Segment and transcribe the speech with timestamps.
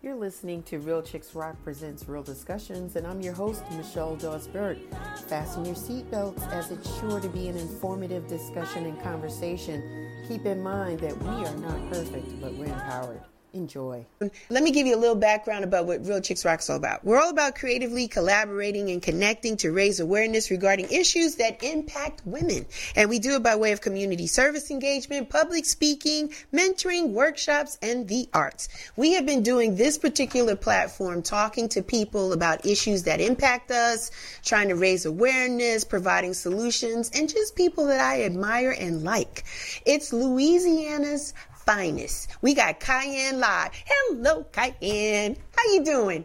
[0.00, 4.78] You're listening to Real Chicks Rock Presents Real Discussions, and I'm your host, Michelle Dawes-Burt.
[5.26, 9.82] Fasten your seatbelts as it's sure to be an informative discussion and conversation.
[10.28, 13.20] Keep in mind that we are not perfect, but we're empowered.
[13.54, 14.04] Enjoy.
[14.50, 17.02] Let me give you a little background about what Real Chicks Rock is all about.
[17.02, 22.66] We're all about creatively collaborating and connecting to raise awareness regarding issues that impact women.
[22.94, 28.06] And we do it by way of community service engagement, public speaking, mentoring, workshops, and
[28.06, 28.68] the arts.
[28.96, 34.10] We have been doing this particular platform talking to people about issues that impact us,
[34.44, 39.44] trying to raise awareness, providing solutions, and just people that I admire and like.
[39.86, 41.32] It's Louisiana's
[41.68, 42.30] finest.
[42.40, 43.72] We got Kayenne live.
[43.84, 45.36] Hello, Kayenne.
[45.54, 46.24] How you doing?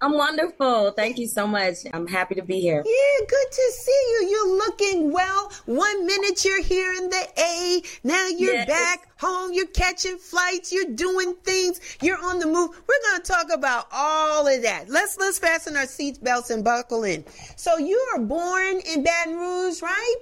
[0.00, 0.92] I'm wonderful.
[0.92, 1.74] Thank you so much.
[1.92, 2.82] I'm happy to be here.
[2.86, 4.28] Yeah, good to see you.
[4.30, 5.52] You're looking well.
[5.66, 8.66] One minute you're here in the A, now you're yes.
[8.66, 9.52] back home.
[9.52, 10.72] You're catching flights.
[10.72, 11.80] You're doing things.
[12.00, 12.70] You're on the move.
[12.88, 14.88] We're going to talk about all of that.
[14.88, 17.22] Let's let's fasten our seatbelts and buckle in.
[17.56, 20.16] So you are born in Baton Rouge, right?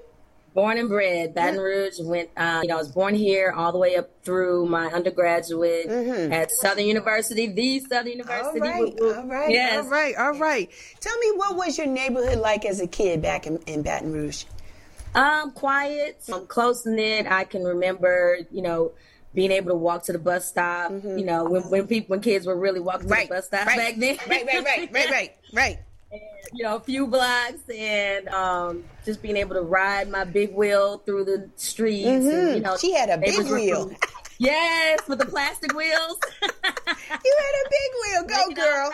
[0.55, 1.99] Born and bred Baton Rouge.
[2.01, 5.89] Went, uh, you know, I was born here all the way up through my undergraduate
[5.89, 6.33] mm-hmm.
[6.33, 8.61] at Southern University, the Southern University.
[8.61, 9.85] All right, all right, yes.
[9.85, 10.71] all right, all right.
[11.01, 14.45] Tell me, what was your neighborhood like as a kid back in, in Baton Rouge?
[15.15, 17.27] Um, quiet, um, close knit.
[17.27, 18.93] I can remember, you know,
[19.33, 20.91] being able to walk to the bus stop.
[20.91, 21.19] Mm-hmm.
[21.19, 23.67] You know, when when people when kids were really walking right, to the bus stop
[23.67, 24.17] right, back then.
[24.29, 25.79] right, right, right, right, right, right
[26.53, 30.99] you know, a few blocks and um, just being able to ride my big wheel
[30.99, 32.07] through the streets.
[32.07, 32.29] Mm-hmm.
[32.29, 33.91] And, you know, she had a big wheel.
[34.39, 36.19] yes, with the plastic wheels.
[36.43, 38.23] you had a big wheel.
[38.25, 38.93] Go, girl.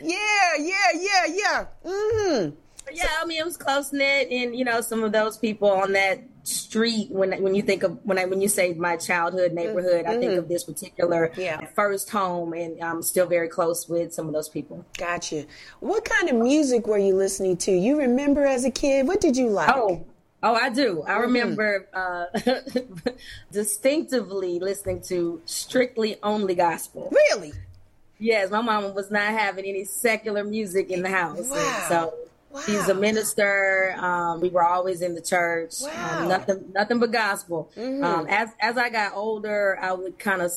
[0.00, 1.66] Yeah, yeah, yeah, yeah.
[1.84, 2.56] Mm-hmm.
[2.92, 5.92] Yeah, I mean, it was close knit, and you know, some of those people on
[5.92, 10.04] that street when when you think of when I when you say my childhood neighborhood,
[10.04, 10.10] mm-hmm.
[10.10, 10.52] I think of mm-hmm.
[10.52, 11.64] this particular yeah.
[11.74, 14.84] first home, and I'm still very close with some of those people.
[14.96, 15.46] Gotcha.
[15.80, 17.72] What kind of music were you listening to?
[17.72, 19.06] You remember as a kid?
[19.06, 19.70] What did you like?
[19.74, 20.04] Oh.
[20.42, 21.02] Oh, I do.
[21.02, 21.20] I mm-hmm.
[21.22, 22.26] remember uh,
[23.50, 27.10] distinctively listening to strictly only gospel.
[27.10, 27.52] Really?
[28.18, 31.48] Yes, my mom was not having any secular music in the house.
[31.48, 31.86] Wow.
[31.88, 32.14] So
[32.56, 32.62] Wow.
[32.62, 33.94] He's a minister.
[33.98, 35.82] Um, we were always in the church.
[35.82, 36.22] Um, wow.
[36.22, 37.70] Um, nothing, nothing but gospel.
[37.76, 38.02] Mm-hmm.
[38.02, 40.50] Um, as as I got older, I would kind of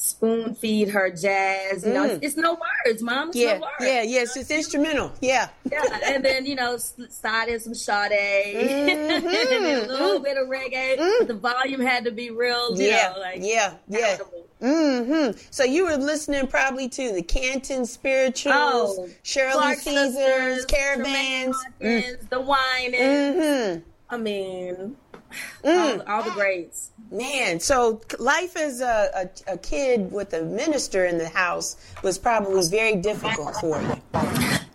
[0.00, 1.84] spoon feed her jazz.
[1.84, 2.22] You know, it's, mm.
[2.22, 3.28] it's, no words, mom.
[3.28, 3.72] It's yeah, no words.
[3.80, 4.22] yeah, yeah.
[4.22, 5.12] It's just instrumental.
[5.20, 5.82] Yeah, yeah.
[6.04, 8.10] And then you know, slide in some Sade,
[8.56, 9.90] mm-hmm.
[9.90, 10.96] a little bit of reggae.
[10.96, 11.18] Mm.
[11.18, 12.74] But the volume had to be real.
[12.76, 14.18] yeah, know, like yeah, yeah.
[14.62, 15.38] Mm-hmm.
[15.50, 21.56] So you were listening probably to the Canton Spirituals, oh, Shirley Clark Caesars, Sisters, Caravans,
[21.80, 22.28] mm.
[22.28, 22.96] the Winans.
[22.96, 23.80] Mm-hmm.
[24.10, 24.96] I mean,
[25.64, 25.98] mm.
[26.08, 26.90] all, all, the grades.
[27.10, 32.18] Man, so life as a, a, a, kid with a minister in the house was
[32.18, 33.96] probably very difficult for you.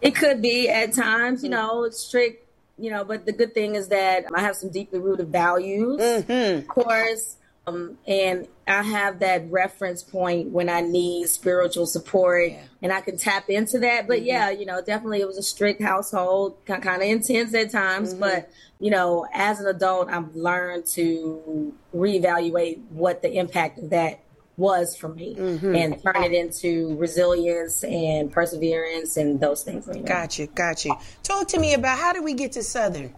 [0.02, 3.88] It could be at times, you know, strict, you know, but the good thing is
[3.90, 6.00] that I have some deeply rooted values.
[6.00, 6.60] Mm-hmm.
[6.60, 12.64] Of course, um, and I have that reference point when I need spiritual support yeah.
[12.82, 14.08] and I can tap into that.
[14.08, 14.28] But mm-hmm.
[14.28, 18.12] yeah, you know, definitely it was a strict household, kind of intense at times.
[18.12, 18.22] Mm-hmm.
[18.22, 18.50] But,
[18.80, 24.22] you know, as an adult, I've learned to reevaluate what the impact of that
[24.58, 25.76] was for me mm-hmm.
[25.76, 29.88] and turn it into resilience and perseverance and those things.
[29.88, 30.04] You know?
[30.04, 30.90] Gotcha, gotcha.
[31.24, 33.14] Talk to me about how did we get to Southern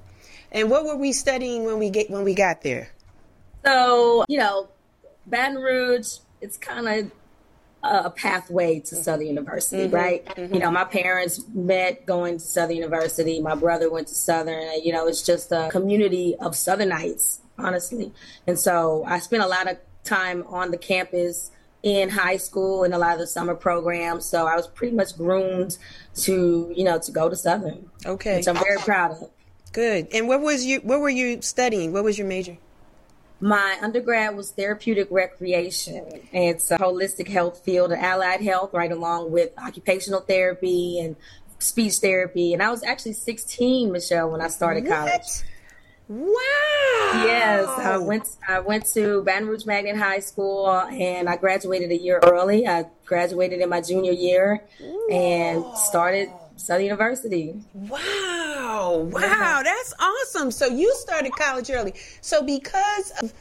[0.52, 2.90] and what were we studying when we get when we got there?
[3.66, 4.70] So, you know,
[5.28, 7.12] Baton Rouge, it's kind of
[7.84, 10.26] a pathway to Southern University, mm-hmm, right?
[10.26, 10.54] Mm-hmm.
[10.54, 13.40] You know, my parents met going to Southern University.
[13.40, 14.82] My brother went to Southern.
[14.84, 18.12] You know, it's just a community of Southernites, honestly.
[18.46, 21.52] And so I spent a lot of time on the campus
[21.84, 24.26] in high school and a lot of the summer programs.
[24.26, 25.78] So I was pretty much groomed
[26.16, 27.90] to, you know, to go to Southern.
[28.06, 28.38] Okay.
[28.38, 29.30] Which I'm very proud of.
[29.72, 30.08] Good.
[30.12, 31.94] And what was you what were you studying?
[31.94, 32.58] What was your major?
[33.40, 36.06] My undergrad was therapeutic recreation.
[36.32, 41.16] It's a holistic health field and allied health, right along with occupational therapy and
[41.60, 42.54] speech therapy.
[42.54, 44.94] And I was actually 16, Michelle, when I started what?
[44.94, 45.44] college.
[46.10, 46.34] Wow.
[47.26, 48.28] Yes, I went.
[48.48, 52.66] I went to Baton Rouge Magnet High School, and I graduated a year early.
[52.66, 54.64] I graduated in my junior year,
[55.12, 57.60] and started Southern University.
[57.74, 58.57] Wow.
[58.68, 59.10] Wow.
[59.12, 59.64] Mm-hmm.
[59.64, 60.52] That's awesome.
[60.52, 61.94] So you started college early.
[62.22, 63.34] So because of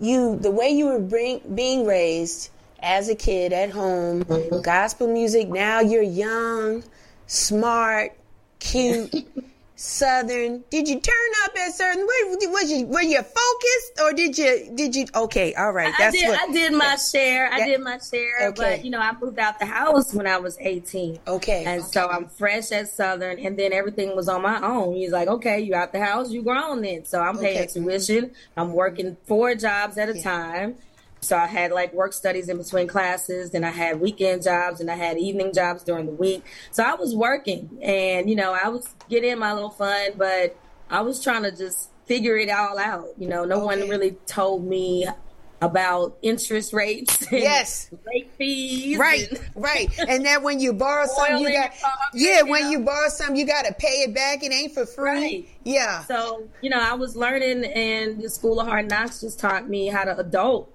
[0.00, 2.50] you, the way you were bring, being raised
[2.80, 4.60] as a kid at home, mm-hmm.
[4.62, 6.82] gospel music, now you're young,
[7.26, 8.12] smart,
[8.58, 9.12] cute.
[9.80, 10.62] Southern.
[10.68, 12.04] Did you turn up at Southern?
[12.04, 15.06] Was you were you focused or did you did you?
[15.14, 15.94] Okay, all right.
[15.96, 16.28] That's I did.
[16.28, 17.50] What, I did my share.
[17.50, 18.48] I did my share.
[18.48, 18.76] Okay.
[18.76, 21.18] But you know, I moved out the house when I was eighteen.
[21.26, 21.64] Okay.
[21.64, 21.90] And okay.
[21.92, 24.96] so I'm fresh at Southern, and then everything was on my own.
[24.96, 27.06] He's like, okay, you out the house, you grown then.
[27.06, 27.72] So I'm paying okay.
[27.72, 28.32] tuition.
[28.58, 30.22] I'm working four jobs at a yeah.
[30.22, 30.76] time.
[31.20, 34.90] So I had like work studies in between classes, and I had weekend jobs, and
[34.90, 36.44] I had evening jobs during the week.
[36.70, 40.56] So I was working, and you know, I was getting my little fun, but
[40.88, 43.08] I was trying to just figure it all out.
[43.18, 43.80] You know, no okay.
[43.80, 45.06] one really told me
[45.62, 47.26] about interest rates.
[47.32, 48.98] yes, late fees.
[48.98, 49.98] Right, and right.
[49.98, 51.72] And that when you borrow something, you got
[52.14, 52.42] yeah.
[52.42, 52.70] When know?
[52.70, 54.42] you borrow something, you got to pay it back.
[54.42, 55.04] It ain't for free.
[55.04, 55.48] Right.
[55.64, 56.04] Yeah.
[56.04, 59.88] So you know, I was learning, and the School of Hard Knocks just taught me
[59.88, 60.72] how to adult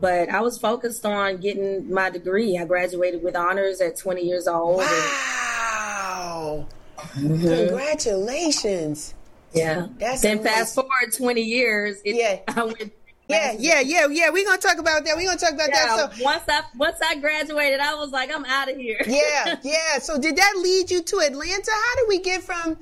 [0.00, 2.58] but I was focused on getting my degree.
[2.58, 4.78] I graduated with honors at 20 years old.
[4.78, 6.66] Wow.
[7.14, 7.68] And, mm-hmm.
[7.68, 9.14] Congratulations.
[9.52, 9.86] Yeah.
[9.98, 10.52] That's then amazing.
[10.52, 12.00] fast forward 20 years.
[12.04, 12.40] It, yeah.
[12.48, 12.92] I went
[13.28, 14.30] yeah, yeah, yeah, yeah.
[14.30, 15.16] We're gonna talk about that.
[15.16, 16.14] We're gonna talk about yeah, that.
[16.14, 19.00] So once I once I graduated, I was like, I'm out of here.
[19.04, 19.98] yeah, yeah.
[19.98, 21.72] So did that lead you to Atlanta?
[21.72, 22.76] How did we get from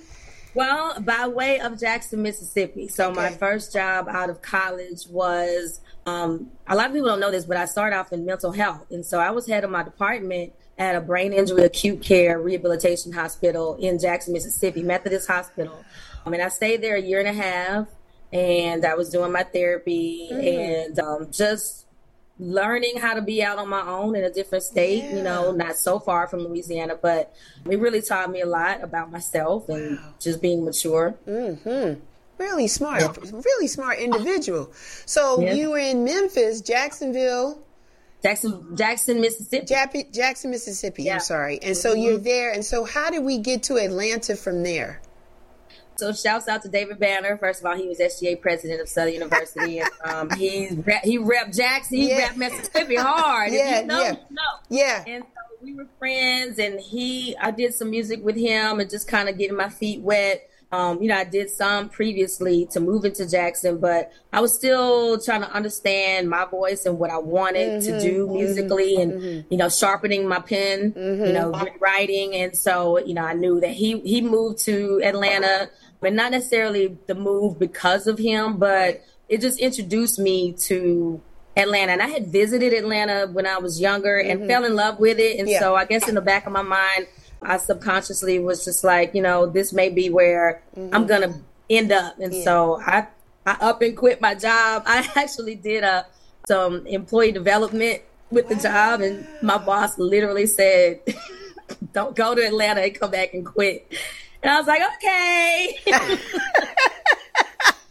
[0.54, 2.88] well, by way of Jackson, Mississippi.
[2.88, 3.16] So okay.
[3.16, 7.44] my first job out of college was um, a lot of people don't know this,
[7.44, 8.86] but I started off in mental health.
[8.90, 13.12] And so I was head of my department at a brain injury acute care rehabilitation
[13.12, 15.84] hospital in Jackson, Mississippi, Methodist Hospital.
[16.26, 17.86] I mean, I stayed there a year and a half
[18.32, 20.86] and I was doing my therapy mm.
[20.86, 21.86] and um, just
[22.38, 25.16] learning how to be out on my own in a different state, yeah.
[25.16, 27.32] you know, not so far from Louisiana, but
[27.70, 30.14] it really taught me a lot about myself and wow.
[30.18, 31.14] just being mature.
[31.28, 32.00] Mm-hmm.
[32.44, 34.70] Really smart, really smart individual.
[35.06, 35.54] So yeah.
[35.54, 37.64] you were in Memphis, Jacksonville,
[38.22, 39.64] Jackson, Jackson, Mississippi.
[39.66, 41.04] Jack- Jackson, Mississippi.
[41.04, 41.14] Yeah.
[41.14, 41.58] I'm sorry.
[41.62, 42.02] And so mm-hmm.
[42.02, 42.52] you're there.
[42.52, 45.00] And so how did we get to Atlanta from there?
[45.96, 47.38] So shouts out to David Banner.
[47.38, 50.68] First of all, he was SGA president of Southern University, and um, he
[51.04, 52.18] he rep Jackson, he yeah.
[52.18, 53.52] rep Mississippi hard.
[53.52, 54.42] yeah, you know, yeah, you know.
[54.68, 55.04] yeah.
[55.06, 59.06] And so we were friends, and he I did some music with him, and just
[59.06, 60.50] kind of getting my feet wet.
[60.74, 65.20] Um, you know, I did some previously to move into Jackson, but I was still
[65.20, 69.12] trying to understand my voice and what I wanted mm-hmm, to do mm-hmm, musically and,
[69.12, 69.52] mm-hmm.
[69.52, 71.78] you know, sharpening my pen, you know, mm-hmm.
[71.78, 72.34] writing.
[72.34, 76.98] And so, you know, I knew that he, he moved to Atlanta, but not necessarily
[77.06, 81.22] the move because of him, but it just introduced me to
[81.56, 81.92] Atlanta.
[81.92, 84.48] And I had visited Atlanta when I was younger and mm-hmm.
[84.48, 85.38] fell in love with it.
[85.38, 85.60] And yeah.
[85.60, 87.06] so I guess in the back of my mind,
[87.44, 90.94] I subconsciously was just like, you know, this may be where mm-hmm.
[90.94, 92.18] I'm gonna end up.
[92.18, 92.44] And yeah.
[92.44, 93.06] so I
[93.46, 94.84] I up and quit my job.
[94.86, 96.06] I actually did a
[96.46, 101.00] some employee development with the job and my boss literally said,
[101.92, 103.90] Don't go to Atlanta and come back and quit.
[104.42, 105.76] And I was like, okay.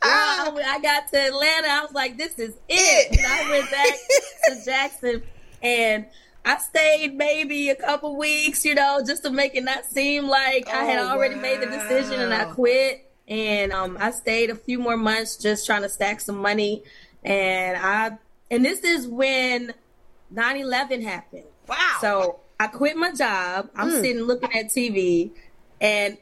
[0.03, 1.67] Girl, I got to Atlanta.
[1.67, 3.17] I was like, this is it.
[3.17, 3.93] And I went back
[4.45, 5.23] to Jackson
[5.63, 6.05] and
[6.45, 10.65] I stayed maybe a couple weeks, you know, just to make it not seem like
[10.67, 11.41] oh, I had oh, already wow.
[11.41, 13.09] made the decision and I quit.
[13.27, 16.83] And um, I stayed a few more months just trying to stack some money.
[17.23, 18.17] And I,
[18.51, 19.73] and this is when
[20.31, 21.45] 9 11 happened.
[21.67, 21.97] Wow.
[22.01, 23.69] So I quit my job.
[23.75, 24.01] I'm mm.
[24.01, 25.31] sitting looking at TV
[25.79, 26.17] and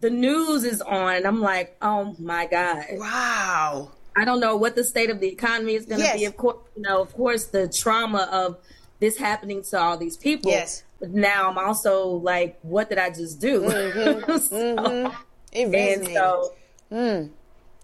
[0.00, 1.16] the news is on.
[1.16, 2.84] And I'm like, oh my God.
[2.92, 3.92] Wow.
[4.16, 6.18] I don't know what the state of the economy is going to yes.
[6.18, 6.24] be.
[6.24, 8.56] Of course, you know, of course, the trauma of
[9.00, 10.50] this happening to all these people.
[10.50, 10.84] Yes.
[11.00, 13.62] But now I'm also like, what did I just do?
[13.62, 14.36] Mm-hmm.
[14.38, 15.74] so, mm-hmm.
[15.74, 16.54] and so,
[16.90, 17.30] mm.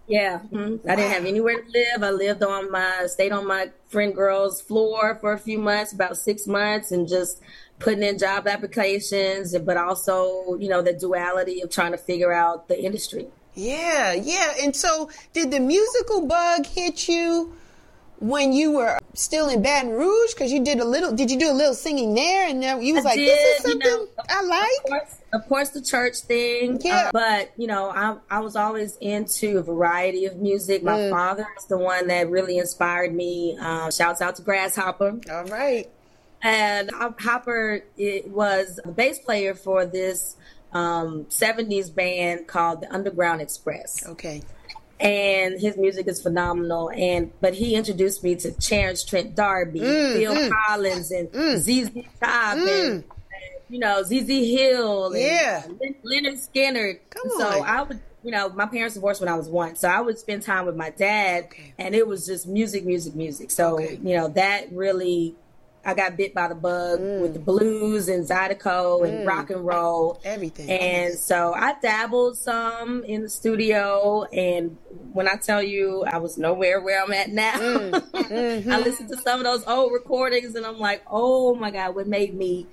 [0.06, 0.88] yeah, mm-hmm.
[0.88, 2.02] I didn't have anywhere to live.
[2.02, 6.16] I lived on my, stayed on my friend girl's floor for a few months, about
[6.16, 7.42] six months, and just
[7.78, 12.68] putting in job applications, but also, you know, the duality of trying to figure out
[12.68, 13.26] the industry.
[13.54, 14.54] Yeah, yeah.
[14.62, 17.54] And so, did the musical bug hit you
[18.22, 20.32] when you were still in Baton Rouge?
[20.32, 21.12] Because you did a little.
[21.12, 22.48] Did you do a little singing there?
[22.48, 24.90] And then you was I like, did, "This is something you know, I like." Of
[24.90, 26.78] course, of course, the church thing.
[26.82, 27.08] Yeah.
[27.08, 30.84] Uh, but you know, I I was always into a variety of music.
[30.84, 31.10] My mm.
[31.10, 33.58] father is the one that really inspired me.
[33.60, 35.18] Uh, shouts out to Grasshopper.
[35.30, 35.90] All right.
[36.42, 40.36] And Hopper it was a bass player for this
[40.72, 44.04] um, 70s band called the Underground Express.
[44.06, 44.42] Okay
[45.02, 46.90] and his music is phenomenal.
[46.90, 51.58] And but he introduced me to Terence Trent D'Arby, mm, Phil mm, Collins, and mm,
[51.58, 51.90] ZZ
[52.20, 52.90] Top, and, mm.
[52.92, 53.04] and,
[53.68, 55.64] you know ZZ Hill, yeah,
[56.04, 57.00] Lynyrd Skynyrd.
[57.10, 57.40] Come on.
[57.40, 58.00] So I would.
[58.24, 60.76] You know, my parents divorced when I was one, so I would spend time with
[60.76, 61.74] my dad, okay.
[61.76, 63.50] and it was just music, music, music.
[63.50, 63.98] So, okay.
[64.00, 65.34] you know, that really
[65.84, 67.20] I got bit by the bug mm.
[67.20, 69.26] with the blues and Zydeco and mm.
[69.26, 70.20] rock and roll.
[70.24, 70.70] Everything.
[70.70, 74.24] And so I dabbled some in the studio.
[74.32, 74.76] And
[75.12, 77.90] when I tell you I was nowhere where I'm at now, mm.
[78.12, 78.72] mm-hmm.
[78.72, 82.06] I listened to some of those old recordings and I'm like, oh my God, what
[82.06, 82.66] made me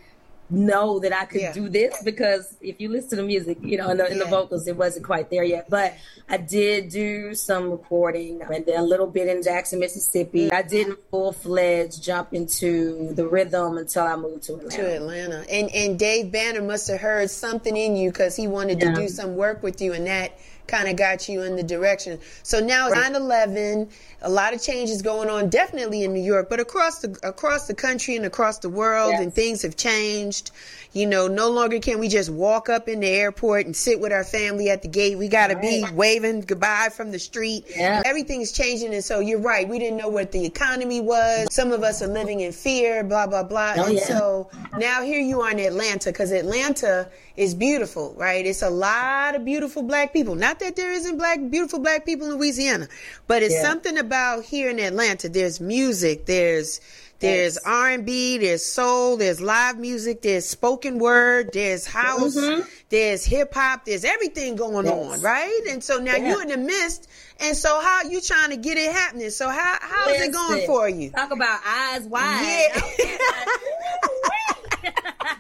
[0.49, 1.53] know that I could yeah.
[1.53, 4.25] do this because if you listen to the music, you know, in the, in the,
[4.25, 5.69] vocals, it wasn't quite there yet.
[5.69, 5.95] But
[6.27, 10.51] I did do some recording and then a little bit in Jackson, Mississippi.
[10.51, 14.77] I didn't full fledged jump into the rhythm until I moved to Atlanta.
[14.77, 15.45] To Atlanta.
[15.49, 18.93] And, and Dave Banner must have heard something in you because he wanted yeah.
[18.93, 20.37] to do some work with you and that
[20.69, 22.19] kind of got you in the direction.
[22.43, 23.89] So now 9/11,
[24.21, 27.73] a lot of changes going on, definitely in New York, but across the across the
[27.73, 29.21] country and across the world, yes.
[29.21, 30.51] and things have changed.
[30.91, 34.11] You know, no longer can we just walk up in the airport and sit with
[34.11, 35.19] our family at the gate.
[35.19, 35.61] We got to right.
[35.61, 37.65] be waving goodbye from the street.
[37.69, 38.01] Yeah.
[38.03, 39.69] Everything's changing, and so you're right.
[39.69, 41.47] We didn't know what the economy was.
[41.53, 43.03] Some of us are living in fear.
[43.03, 43.75] Blah blah blah.
[43.77, 44.03] Oh, and yeah.
[44.05, 47.07] so now here you are in Atlanta, because Atlanta
[47.37, 48.45] is beautiful, right?
[48.45, 50.35] It's a lot of beautiful black people.
[50.35, 52.89] Not that there isn't black, beautiful black people in Louisiana,
[53.27, 53.61] but it's yeah.
[53.61, 54.08] something about
[54.43, 55.29] here in Atlanta.
[55.29, 56.81] There's music, there's
[57.19, 57.63] there's yes.
[57.65, 62.65] R&B, there's soul, there's live music, there's spoken word, there's house, mm-hmm.
[62.87, 64.93] there's hip hop, there's everything going yes.
[64.93, 65.61] on, right?
[65.69, 66.29] And so now yeah.
[66.29, 67.09] you're in the midst,
[67.41, 69.29] and so how you trying to get it happening?
[69.31, 71.09] So how how's Listen, it going for you?
[71.09, 72.41] Talk about eyes wide.
[72.41, 72.81] Yeah.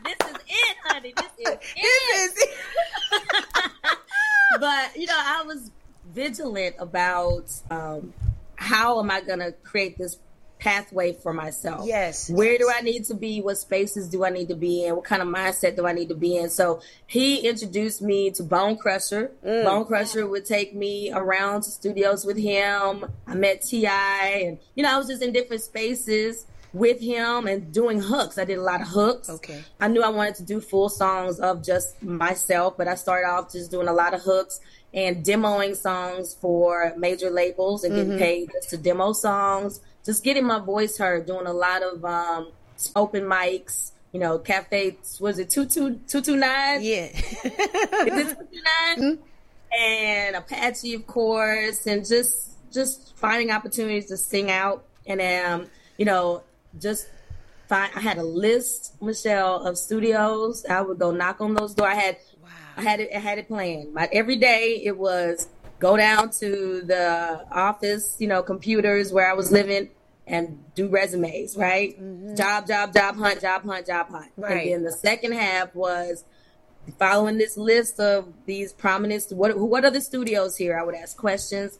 [0.03, 1.13] this is it, honey.
[1.15, 1.61] This is it.
[1.75, 2.49] This is it.
[4.59, 5.71] but you know, I was
[6.13, 8.13] vigilant about um,
[8.59, 10.17] how am I going to create this
[10.59, 11.87] pathway for myself.
[11.87, 12.29] Yes.
[12.29, 13.41] Where do I need to be?
[13.41, 14.95] What spaces do I need to be in?
[14.95, 16.49] What kind of mindset do I need to be in?
[16.49, 19.31] So he introduced me to Bone Crusher.
[19.43, 19.63] Mm.
[19.63, 23.05] Bone Crusher would take me around to studios with him.
[23.25, 24.43] I met T.I.
[24.45, 28.37] and you know, I was just in different spaces with him and doing hooks.
[28.37, 29.29] I did a lot of hooks.
[29.29, 29.63] Okay.
[29.79, 33.51] I knew I wanted to do full songs of just myself, but I started off
[33.51, 34.59] just doing a lot of hooks
[34.93, 38.19] and demoing songs for major labels and getting mm-hmm.
[38.19, 42.51] paid just to demo songs just getting my voice heard, doing a lot of um,
[42.95, 43.91] open mics.
[44.11, 46.81] You know, cafe was it two two two two nine?
[46.81, 48.97] Yeah, is it two two nine?
[48.97, 49.23] Mm-hmm.
[49.79, 55.67] And Apache, of course, and just just finding opportunities to sing out, and um,
[55.97, 56.41] you know,
[56.79, 57.07] just
[57.67, 57.91] find.
[57.95, 60.65] I had a list, Michelle, of studios.
[60.65, 61.91] I would go knock on those doors.
[61.91, 62.17] I had.
[62.79, 63.93] I had it, I had it planned.
[63.93, 65.47] My every day it was
[65.79, 69.89] go down to the office, you know, computers where I was living
[70.27, 71.99] and do resumes, right?
[72.01, 72.35] Mm-hmm.
[72.35, 74.31] Job, job, job hunt, job hunt, job hunt.
[74.37, 74.67] Right.
[74.67, 76.23] And then the second half was
[76.97, 80.77] following this list of these prominent what what are the studios here?
[80.79, 81.79] I would ask questions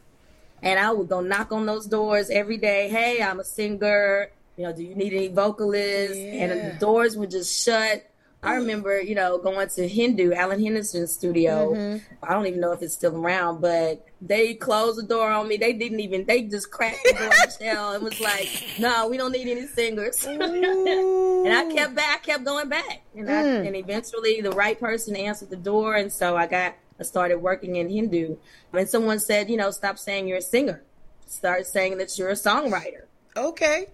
[0.61, 2.89] and I would go knock on those doors every day.
[2.89, 4.29] Hey, I'm a singer.
[4.57, 6.17] You know, do you need any vocalists?
[6.17, 6.43] Yeah.
[6.43, 8.08] And the doors would just shut
[8.41, 11.73] I remember, you know, going to Hindu, Alan Henderson's studio.
[11.73, 12.23] Mm-hmm.
[12.23, 15.57] I don't even know if it's still around, but they closed the door on me.
[15.57, 18.47] They didn't even, they just cracked the door, Michelle, and was like,
[18.79, 20.23] no, we don't need any singers.
[20.25, 23.01] and I kept back, I kept going back.
[23.13, 23.29] And, mm.
[23.29, 25.95] I, and eventually the right person answered the door.
[25.95, 28.37] And so I got, I started working in Hindu.
[28.71, 30.81] And someone said, you know, stop saying you're a singer.
[31.27, 33.03] Start saying that you're a songwriter.
[33.35, 33.87] Okay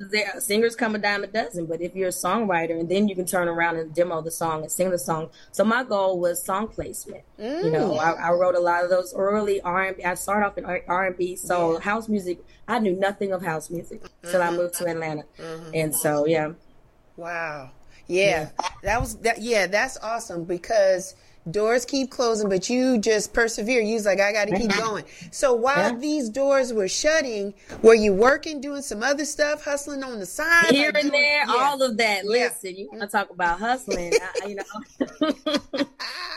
[0.00, 3.14] there singers come a dime a dozen, but if you're a songwriter and then you
[3.14, 5.28] can turn around and demo the song and sing the song.
[5.52, 7.22] So my goal was song placement.
[7.38, 7.64] Mm.
[7.64, 10.04] You know, I, I, wrote a lot of those early R and B.
[10.04, 11.80] I started off in R and B, so yeah.
[11.80, 12.42] house music.
[12.66, 14.54] I knew nothing of house music until mm-hmm.
[14.54, 15.70] I moved to Atlanta, mm-hmm.
[15.74, 16.52] and so yeah.
[17.16, 17.72] Wow.
[18.06, 19.40] Yeah, yeah, that was that.
[19.40, 21.14] Yeah, that's awesome because
[21.48, 23.80] doors keep closing, but you just persevere.
[23.80, 25.04] You was like, I got to keep going.
[25.30, 25.98] So while yeah.
[25.98, 30.70] these doors were shutting, were you working, doing some other stuff, hustling on the side?
[30.70, 31.52] Here and doing, there, yeah.
[31.52, 32.24] all of that.
[32.24, 35.28] Listen, you want to talk about hustling, I, you know?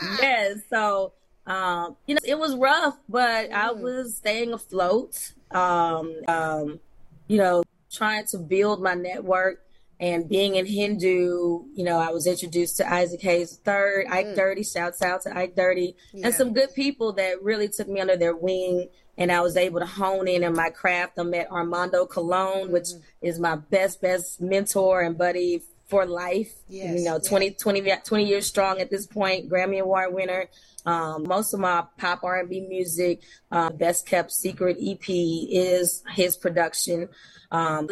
[0.20, 0.58] yes.
[0.70, 1.12] So,
[1.46, 3.54] um, you know, it was rough, but mm.
[3.54, 5.32] I was staying afloat.
[5.50, 6.80] Um, um,
[7.28, 9.63] you know, trying to build my network
[10.04, 14.36] and being in Hindu, you know, I was introduced to Isaac Hayes III, Ike mm.
[14.36, 16.26] Dirty, shouts out to Ike Dirty, yeah.
[16.26, 18.88] and some good people that really took me under their wing.
[19.16, 21.18] And I was able to hone in in my craft.
[21.18, 23.00] I met Armando Colon, which mm.
[23.22, 26.52] is my best, best mentor and buddy for life.
[26.68, 30.48] Yes, you know, 20, 20, 20 years strong at this point, Grammy Award winner.
[30.84, 37.08] Um, most of my pop R&B music, uh, best kept secret EP is his production.
[37.50, 37.86] Um,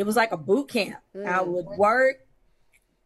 [0.00, 0.96] it was like a boot camp.
[1.14, 1.26] Mm.
[1.26, 2.26] I would work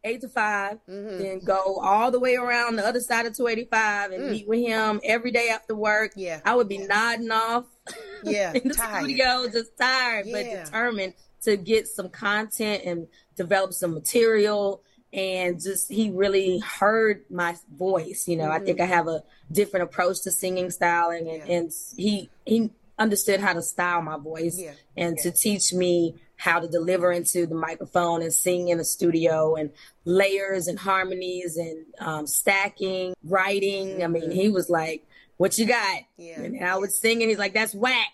[0.05, 1.17] eight to 5 mm-hmm.
[1.17, 4.29] then go all the way around the other side of 285 and mm.
[4.29, 6.11] meet with him every day after work.
[6.15, 6.39] Yeah.
[6.45, 7.65] I would be nodding off
[8.23, 9.03] yeah, in the tired.
[9.03, 10.31] studio, just tired, yeah.
[10.31, 17.23] but determined to get some content and develop some material and just he really heard
[17.29, 18.61] my voice you know mm-hmm.
[18.61, 21.55] i think i have a different approach to singing styling and, yeah.
[21.55, 24.73] and he he understood how to style my voice yeah.
[24.97, 25.23] and yeah.
[25.23, 29.71] to teach me how to deliver into the microphone and sing in the studio and
[30.03, 34.03] layers and harmonies and um, stacking writing.
[34.03, 35.99] I mean he was like what you got?
[36.17, 36.39] Yeah.
[36.41, 38.07] and i would sing and he's like that's whack.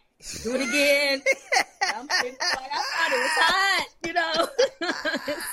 [0.44, 1.22] Do it again.
[1.84, 4.48] I'm like, I thought it was hot, you know.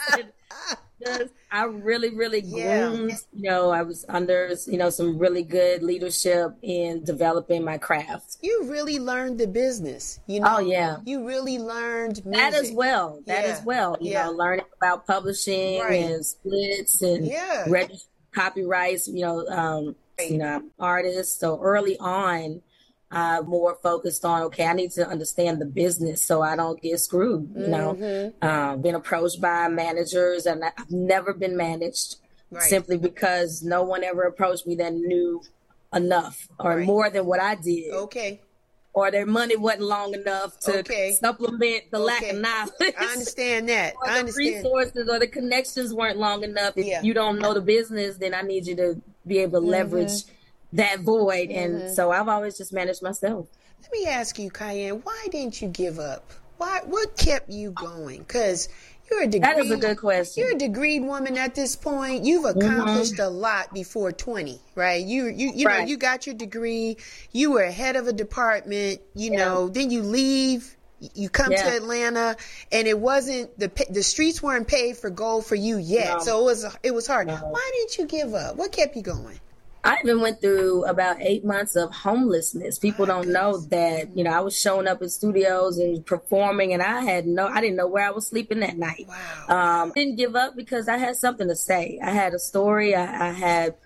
[1.58, 3.10] I really, really groomed.
[3.10, 3.16] Yeah.
[3.32, 8.36] You know, I was under, you know, some really good leadership in developing my craft.
[8.42, 10.20] You really learned the business.
[10.28, 10.56] You know.
[10.56, 10.98] Oh yeah.
[11.04, 12.32] You really learned music.
[12.32, 13.20] that as well.
[13.26, 13.50] That yeah.
[13.50, 13.96] as well.
[14.00, 14.26] You yeah.
[14.26, 16.04] know, learning about publishing right.
[16.04, 17.64] and splits and yeah.
[17.66, 17.90] Reg-
[18.32, 19.08] copyrights.
[19.08, 21.40] You know, um, you know, artists.
[21.40, 22.62] So early on
[23.10, 27.00] uh, more focused on okay i need to understand the business so i don't get
[27.00, 28.46] screwed you know mm-hmm.
[28.46, 32.16] uh, been approached by managers and i've never been managed
[32.50, 32.62] right.
[32.64, 35.42] simply because no one ever approached me that knew
[35.94, 36.86] enough or right.
[36.86, 38.40] more than what i did okay
[38.98, 41.12] or their money wasn't long enough to okay.
[41.12, 42.04] supplement the okay.
[42.04, 42.94] lack of knowledge.
[42.98, 43.94] I understand that.
[44.02, 44.46] or I understand.
[44.46, 46.76] The resources or the connections weren't long enough.
[46.76, 47.02] If yeah.
[47.02, 49.70] you don't know the business, then I need you to be able to mm-hmm.
[50.72, 51.48] That void.
[51.48, 51.76] Mm-hmm.
[51.76, 53.48] And so I've always just managed myself.
[53.82, 56.30] Let me ask you, Kayenne, why didn't you give up?
[56.58, 56.80] Why?
[56.84, 58.18] What kept you going?
[58.18, 58.68] Because
[59.10, 59.40] you're a degree.
[59.40, 60.42] That is a good question.
[60.42, 62.24] You're a degreed woman at this point.
[62.24, 63.22] You've accomplished mm-hmm.
[63.22, 65.04] a lot before 20, right?
[65.04, 65.80] You you you right.
[65.80, 66.96] know you got your degree.
[67.32, 69.00] You were head of a department.
[69.14, 69.38] You yeah.
[69.38, 70.74] know, then you leave.
[71.14, 71.62] You come yeah.
[71.62, 72.36] to Atlanta,
[72.72, 76.18] and it wasn't the the streets weren't paved for gold for you yet.
[76.18, 76.24] No.
[76.24, 77.28] So it was it was hard.
[77.28, 77.36] No.
[77.36, 78.56] Why didn't you give up?
[78.56, 79.38] What kept you going?
[79.88, 82.78] I even went through about eight months of homelessness.
[82.78, 86.82] People don't know that, you know, I was showing up in studios and performing and
[86.82, 89.06] I had no, I didn't know where I was sleeping that night.
[89.08, 89.84] Wow.
[89.84, 91.98] Um, didn't give up because I had something to say.
[92.04, 92.94] I had a story.
[92.94, 93.76] I, I had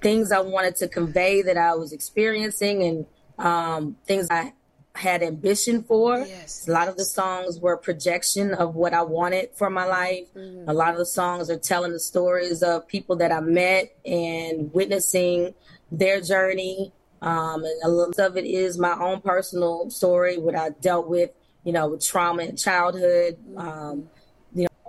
[0.00, 3.06] things I wanted to convey that I was experiencing and
[3.38, 4.54] um, things I
[4.94, 6.18] had ambition for.
[6.18, 6.68] Yes.
[6.68, 10.26] A lot of the songs were projection of what I wanted for my life.
[10.36, 10.68] Mm-hmm.
[10.68, 14.72] A lot of the songs are telling the stories of people that I met and
[14.72, 15.54] witnessing
[15.90, 16.92] their journey.
[17.22, 21.30] Um, and a lot of it is my own personal story, what I dealt with,
[21.64, 23.58] you know, with trauma in childhood, mm-hmm.
[23.58, 24.08] um,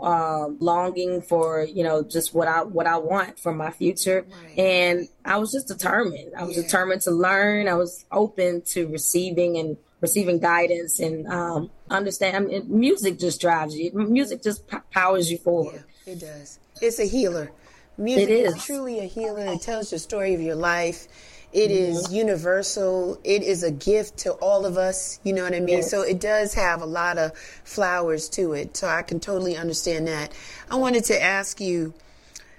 [0.01, 4.59] um, longing for you know just what I what I want for my future, right.
[4.59, 6.33] and I was just determined.
[6.37, 6.63] I was yeah.
[6.63, 7.67] determined to learn.
[7.67, 12.35] I was open to receiving and receiving guidance and um, understand.
[12.35, 13.91] I mean, music just drives you.
[13.93, 15.83] Music just p- powers you forward.
[16.05, 16.59] Yeah, it does.
[16.81, 17.51] It's a healer.
[17.97, 18.55] Music is.
[18.55, 19.45] is truly a healer.
[19.45, 21.07] It tells the story of your life.
[21.53, 21.95] It mm-hmm.
[21.95, 23.19] is universal.
[23.23, 25.19] It is a gift to all of us.
[25.23, 25.77] You know what I mean?
[25.77, 25.89] Yes.
[25.89, 28.75] So it does have a lot of flowers to it.
[28.75, 30.33] So I can totally understand that.
[30.69, 31.93] I wanted to ask you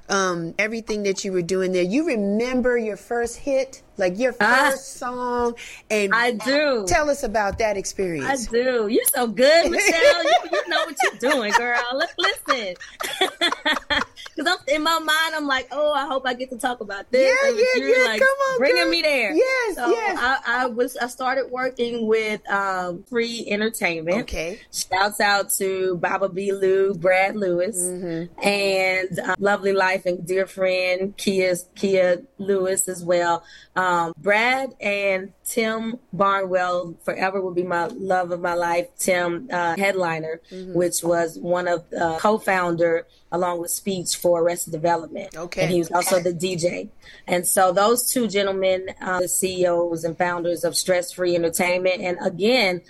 [0.09, 1.83] um, everything that you were doing there.
[1.83, 3.83] You remember your first hit?
[3.99, 4.71] Like your ah.
[4.71, 5.55] first uh, song.
[5.91, 6.85] And I do.
[6.87, 8.49] Tell us about that experience.
[8.49, 8.89] I do.
[8.89, 10.25] You're so good, Michelle.
[10.25, 11.83] you, you, know what you're doing, girl.
[11.95, 12.75] Let's listen,
[14.37, 17.37] because in my mind, I'm like, oh, I hope I get to talk about this.
[17.43, 18.05] Yeah, yeah, yeah.
[18.07, 18.91] Like Come on, bringing girl.
[18.91, 19.35] me there.
[19.35, 20.19] Yes, so yes.
[20.21, 20.97] I, I, was.
[20.97, 24.23] I started working with um, Free Entertainment.
[24.23, 24.61] Okay.
[24.73, 26.53] Shouts out to Baba B.
[26.53, 28.41] Lou, Brad Lewis, mm-hmm.
[28.47, 33.45] and um, Lovely Life and dear friend Kia Kia Lewis as well.
[33.75, 33.86] Um,
[34.19, 38.89] Brad and Tim Barnwell forever will be my love of my life.
[38.99, 40.75] Tim uh, headliner, mm-hmm.
[40.75, 45.37] which was one of the uh, co-founder along with Speech for Arrested Development.
[45.37, 46.89] Okay, and he was also the DJ.
[47.27, 52.19] And so those two gentlemen, uh, the CEOs and founders of Stress Free Entertainment, and
[52.21, 52.83] again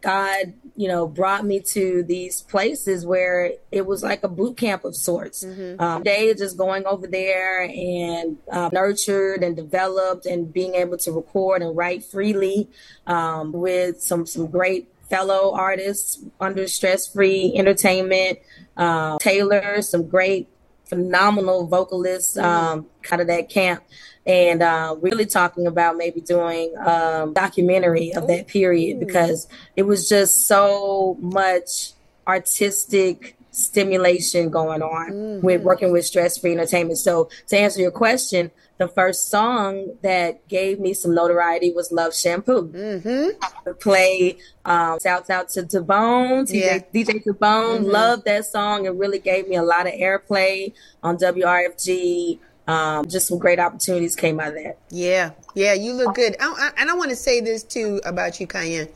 [0.00, 4.84] God, you know, brought me to these places where it was like a boot camp
[4.84, 5.44] of sorts.
[5.44, 5.80] Mm-hmm.
[5.80, 11.12] Um, day just going over there and uh, nurtured and developed and being able to
[11.12, 12.68] record and write freely
[13.06, 18.38] um, with some some great fellow artists under stress free entertainment.
[18.76, 20.48] Uh, Taylor, some great
[20.86, 22.46] phenomenal vocalists, mm-hmm.
[22.46, 23.82] um, kind of that camp
[24.26, 29.46] and uh, really talking about maybe doing a um, documentary of that period because
[29.76, 31.92] it was just so much
[32.26, 35.46] artistic stimulation going on mm-hmm.
[35.46, 36.98] with working with stress free entertainment.
[36.98, 42.14] So to answer your question, the first song that gave me some notoriety was Love
[42.14, 42.68] Shampoo.
[42.68, 43.72] Mm-hmm.
[43.80, 46.78] Play um, shouts out to Tabone, yeah.
[46.78, 47.78] DJ Tabone.
[47.78, 47.84] Mm-hmm.
[47.84, 48.86] Loved that song.
[48.86, 54.16] It really gave me a lot of airplay on WRFG um, just some great opportunities
[54.16, 54.78] came out of that.
[54.90, 56.36] Yeah, yeah, you look good.
[56.40, 58.90] I, I, and I want to say this too about you, Kayenne.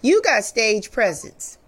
[0.00, 1.58] You got stage presence.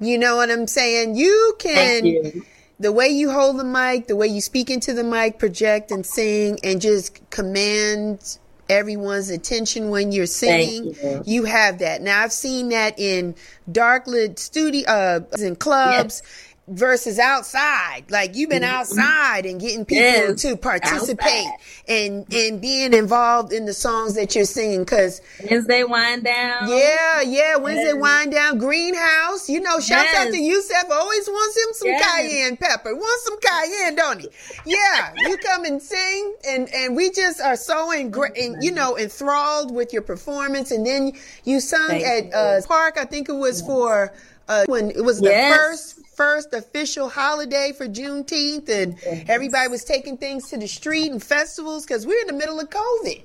[0.00, 1.16] You know what I'm saying?
[1.16, 2.42] You can.
[2.80, 6.06] The way you hold the mic, the way you speak into the mic, project and
[6.06, 8.38] sing, and just command
[8.68, 10.94] everyone's attention when you're singing.
[11.02, 11.22] You.
[11.26, 11.44] you.
[11.44, 12.02] have that.
[12.02, 13.34] Now I've seen that in
[13.70, 16.22] darklit studio, uh, in clubs.
[16.24, 18.04] Yes versus outside.
[18.10, 18.74] Like you've been mm-hmm.
[18.74, 20.42] outside and getting people yes.
[20.42, 21.88] to participate outside.
[21.88, 24.84] and and being involved in the songs that you're singing.
[24.84, 26.68] Cause Wednesday wind down.
[26.68, 27.56] Yeah, yeah.
[27.56, 27.96] Wednesday yes.
[27.96, 28.58] wind down.
[28.58, 29.48] Greenhouse.
[29.48, 30.26] You know, shouts yes.
[30.26, 30.84] out to Yusef.
[30.90, 32.94] Always wants him some cayenne pepper.
[32.94, 34.28] Wants some cayenne, don't he?
[34.66, 35.12] Yeah.
[35.16, 39.74] you come and sing and and we just are so engra- and, you know enthralled
[39.74, 40.70] with your performance.
[40.70, 41.12] And then
[41.44, 42.96] you sung Thank at uh, Park.
[42.98, 44.12] I think it was for.
[44.50, 49.24] Uh, when it was the first first official holiday for Juneteenth, and yes.
[49.28, 52.68] everybody was taking things to the street and festivals because we're in the middle of
[52.70, 53.22] COVID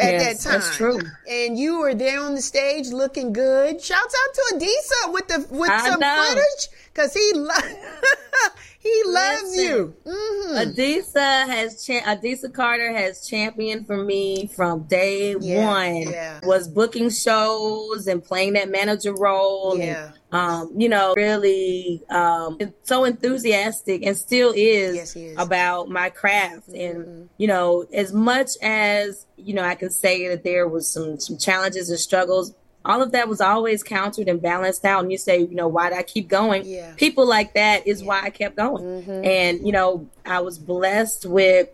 [0.00, 0.60] at yes, that time.
[0.60, 1.00] That's true.
[1.28, 3.82] And you were there on the stage looking good.
[3.82, 6.24] Shouts out to Adisa with the with I some know.
[6.28, 7.50] footage because he lo-
[8.78, 9.94] he loves Listen, you.
[10.06, 10.70] Mm-hmm.
[10.70, 16.10] Adisa has cha- Adisa Carter has championed for me from day yeah, one.
[16.10, 16.40] Yeah.
[16.44, 19.76] Was booking shows and playing that manager role.
[19.76, 20.06] Yeah.
[20.06, 25.36] And, um, you know, really um, so enthusiastic and still is, yes, is.
[25.38, 26.68] about my craft.
[26.68, 26.98] Mm-hmm.
[26.98, 31.18] And you know, as much as you know, I can say that there was some
[31.18, 35.02] some challenges and struggles all of that was always countered and balanced out.
[35.02, 36.64] And you say, you know, why did I keep going?
[36.64, 36.94] Yeah.
[36.96, 38.08] People like that is yeah.
[38.08, 38.82] why I kept going.
[38.82, 39.24] Mm-hmm.
[39.24, 41.68] And, you know, I was blessed with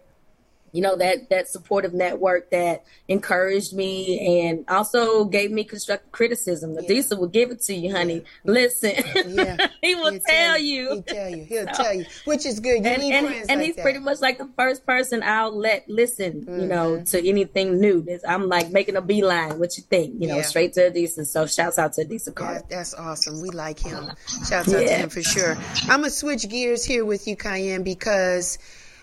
[0.76, 6.74] you know that that supportive network that encouraged me and also gave me constructive criticism.
[6.74, 6.82] Yeah.
[6.82, 8.16] Adisa will give it to you, honey.
[8.44, 8.52] Yeah.
[8.52, 8.92] Listen,
[9.28, 9.68] yeah.
[9.82, 10.88] he will He'll tell you.
[10.88, 11.44] He'll tell you.
[11.44, 12.84] He'll so, tell you, which is good.
[12.84, 13.82] You and, and, and like he's that.
[13.82, 16.42] pretty much like the first person I'll let listen.
[16.42, 16.60] Mm-hmm.
[16.60, 17.04] You know, mm-hmm.
[17.04, 18.06] to anything new.
[18.28, 19.58] I'm like making a beeline.
[19.58, 20.20] What you think?
[20.20, 21.24] You know, straight to Adisa.
[21.24, 22.64] So shouts out to Adisa Carter.
[22.68, 23.40] that's awesome.
[23.40, 24.10] We like him.
[24.46, 25.56] Shouts out to him for sure.
[25.84, 28.58] I'm gonna switch gears here with you, Kayenne, because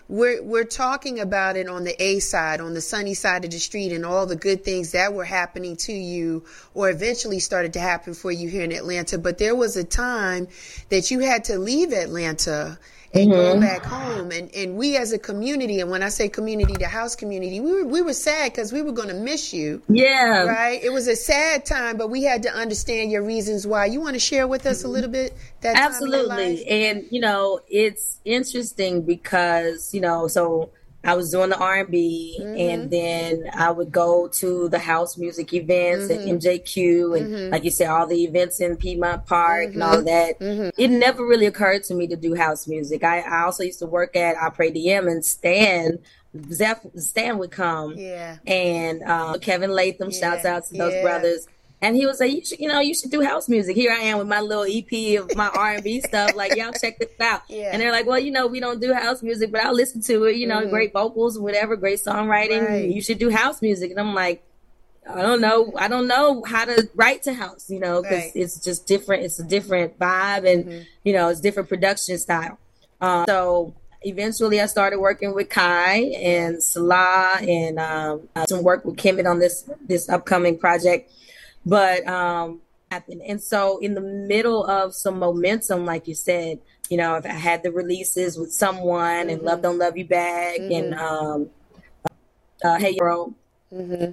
[0.08, 3.58] we're we're talking about it on the A side, on the sunny side of the
[3.58, 7.80] street, and all the good things that were happening to you, or eventually started to
[7.80, 9.18] happen for you here in Atlanta.
[9.18, 10.48] But there was a time
[10.90, 12.78] that you had to leave Atlanta
[13.14, 13.32] and mm-hmm.
[13.32, 14.30] go back home.
[14.30, 17.72] And, and we as a community, and when I say community, the house community, we
[17.72, 19.82] were, we were sad because we were going to miss you.
[19.88, 20.44] Yeah.
[20.44, 20.82] Right.
[20.82, 23.86] It was a sad time, but we had to understand your reasons why.
[23.86, 26.66] You want to share with us a little bit that Absolutely.
[26.66, 30.70] And, you know, it's interesting because, you know, so
[31.04, 32.56] I was doing the R and B, mm-hmm.
[32.56, 36.28] and then I would go to the house music events mm-hmm.
[36.28, 37.52] at MJQ, and mm-hmm.
[37.52, 40.06] like you said, all the events in Piedmont Park and all mm-hmm.
[40.06, 40.40] that.
[40.40, 40.80] Mm-hmm.
[40.80, 43.04] It never really occurred to me to do house music.
[43.04, 45.98] I, I also used to work at Opry DM and Stan.
[46.34, 50.10] Zeff, Stan would come, yeah, and uh, Kevin Latham.
[50.10, 50.20] Yeah.
[50.20, 51.02] Shouts out to those yeah.
[51.02, 51.46] brothers
[51.84, 54.00] and he was like, "You should, you know, you should do house music." Here I
[54.00, 56.34] am with my little EP of my R and B stuff.
[56.34, 57.42] Like, y'all check this out.
[57.48, 57.70] Yeah.
[57.72, 60.24] And they're like, "Well, you know, we don't do house music, but I'll listen to
[60.24, 60.36] it.
[60.36, 60.70] You know, mm-hmm.
[60.70, 62.66] great vocals, whatever, great songwriting.
[62.66, 62.90] Right.
[62.90, 64.42] You should do house music." And I'm like,
[65.08, 65.72] I don't know.
[65.76, 68.32] I don't know how to write to house, you know, because right.
[68.34, 69.24] it's just different.
[69.24, 70.82] It's a different vibe, and mm-hmm.
[71.04, 72.58] you know, it's different production style.
[73.00, 78.96] Um, so eventually, I started working with Kai and Salah, and um, some work with
[78.96, 81.10] Kemet on this this upcoming project.
[81.66, 82.60] But um,
[83.26, 86.58] and so in the middle of some momentum, like you said,
[86.90, 89.30] you know, if I had the releases with someone mm-hmm.
[89.30, 90.72] and Love Don't Love You Back mm-hmm.
[90.72, 91.50] and um,
[92.64, 93.34] uh, Hey Girl.
[93.72, 94.12] Mm-hmm.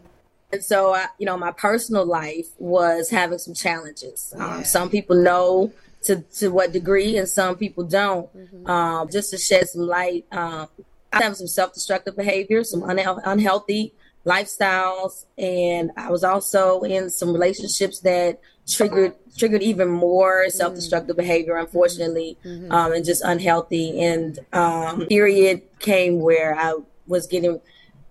[0.53, 4.33] And so, I, you know, my personal life was having some challenges.
[4.35, 4.55] Um, yeah.
[4.57, 5.71] Um, some people know
[6.03, 8.35] to, to what degree and some people don't.
[8.35, 8.69] Mm-hmm.
[8.69, 10.67] Um, just to shed some light, um,
[11.13, 13.93] I have some self-destructive behavior, some unhe- unhealthy
[14.25, 21.55] lifestyles and I was also in some relationships that triggered triggered even more self-destructive behavior
[21.57, 22.71] unfortunately mm-hmm.
[22.71, 24.01] um, and just unhealthy.
[24.01, 26.75] And um, period came where I
[27.07, 27.59] was getting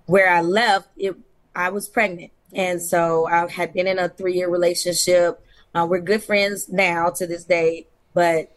[0.07, 1.17] where I left it
[1.55, 2.33] I was pregnant.
[2.53, 5.45] And so I had been in a three-year relationship.
[5.75, 8.57] Uh, we're good friends now to this day but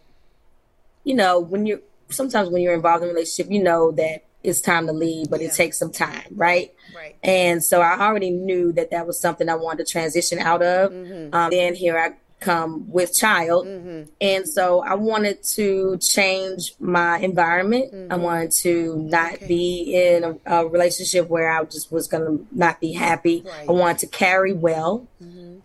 [1.03, 4.61] you know when you're sometimes when you're involved in a relationship you know that it's
[4.61, 5.47] time to leave, but yeah.
[5.47, 6.73] it takes some time, right?
[6.95, 7.15] Right.
[7.23, 10.91] And so I already knew that that was something I wanted to transition out of.
[10.91, 11.33] Mm-hmm.
[11.33, 14.09] Um, then here I come with child, mm-hmm.
[14.19, 17.93] and so I wanted to change my environment.
[17.93, 18.11] Mm-hmm.
[18.11, 19.47] I wanted to not okay.
[19.47, 23.43] be in a, a, relationship where I just was going to not be happy.
[23.45, 23.69] Right.
[23.69, 25.07] I wanted to carry well.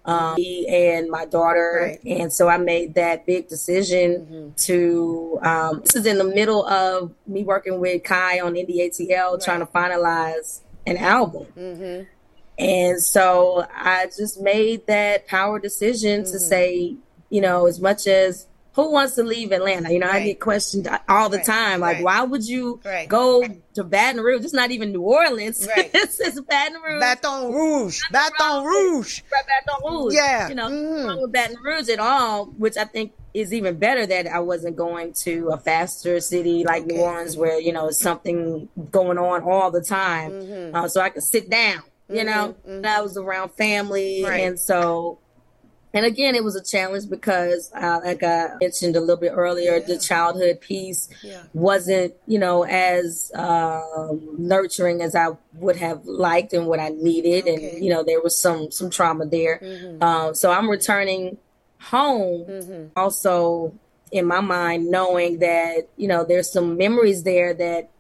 [0.09, 1.99] Mm-hmm um, me and my daughter.
[2.05, 2.19] Right.
[2.21, 4.51] And so I made that big decision mm-hmm.
[4.57, 9.41] to, um, this is in the middle of me working with Kai on NDATL, right.
[9.41, 11.47] trying to finalize an album.
[11.57, 12.05] Mm-hmm.
[12.59, 16.33] And so I just made that power decision mm-hmm.
[16.33, 16.97] to say,
[17.31, 19.93] you know, as much as who wants to leave Atlanta?
[19.93, 20.23] You know, right.
[20.23, 21.47] I get questioned all the right.
[21.47, 22.05] time, like, right.
[22.05, 24.45] why would you go to Baton Rouge?
[24.45, 25.67] It's not even New Orleans.
[25.77, 25.91] Right.
[25.93, 27.01] it's, it's Baton Rouge.
[27.01, 28.01] Baton Rouge.
[28.11, 29.21] Baton Rouge.
[29.31, 30.15] Baton Rouge.
[30.15, 30.49] Yeah.
[30.49, 31.21] You know, mm-hmm.
[31.21, 35.13] with Baton Rouge at all, which I think is even better that I wasn't going
[35.25, 36.95] to a faster city like okay.
[36.95, 40.33] New Orleans where, you know, something going on all the time.
[40.33, 40.75] Mm-hmm.
[40.75, 42.27] Uh, so I could sit down, you mm-hmm.
[42.27, 42.87] know, mm-hmm.
[42.87, 44.25] I was around family.
[44.25, 45.19] And so
[45.99, 49.79] and again, it was a challenge because, uh, like I mentioned a little bit earlier,
[49.79, 49.85] yeah.
[49.85, 51.43] the childhood piece yeah.
[51.53, 57.49] wasn't, you know, as uh, nurturing as I would have liked and what I needed,
[57.49, 57.71] okay.
[57.75, 59.59] and you know, there was some some trauma there.
[59.61, 60.01] Mm-hmm.
[60.01, 61.37] Uh, so I'm returning
[61.81, 62.85] home, mm-hmm.
[62.95, 63.75] also
[64.13, 67.91] in my mind, knowing that you know there's some memories there that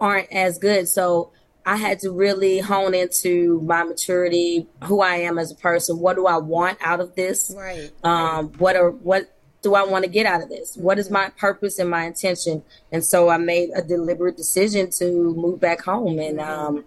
[0.00, 0.88] aren't as good.
[0.88, 1.32] So
[1.64, 5.98] I had to really hone into my maturity, who I am as a person.
[5.98, 7.52] What do I want out of this?
[7.56, 7.90] Right.
[8.02, 10.76] Um, what are what do I want to get out of this?
[10.76, 12.62] What is my purpose and my intention?
[12.90, 16.84] And so I made a deliberate decision to move back home and um,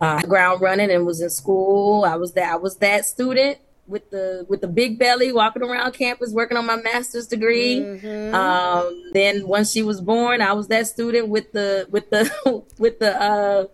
[0.00, 2.04] uh, ground running and was in school.
[2.04, 3.58] I was that I was that student
[3.88, 8.34] with the with the big belly walking around campus working on my master's degree mm-hmm.
[8.34, 12.30] um, then once she was born i was that student with the with the
[12.78, 13.64] with the uh,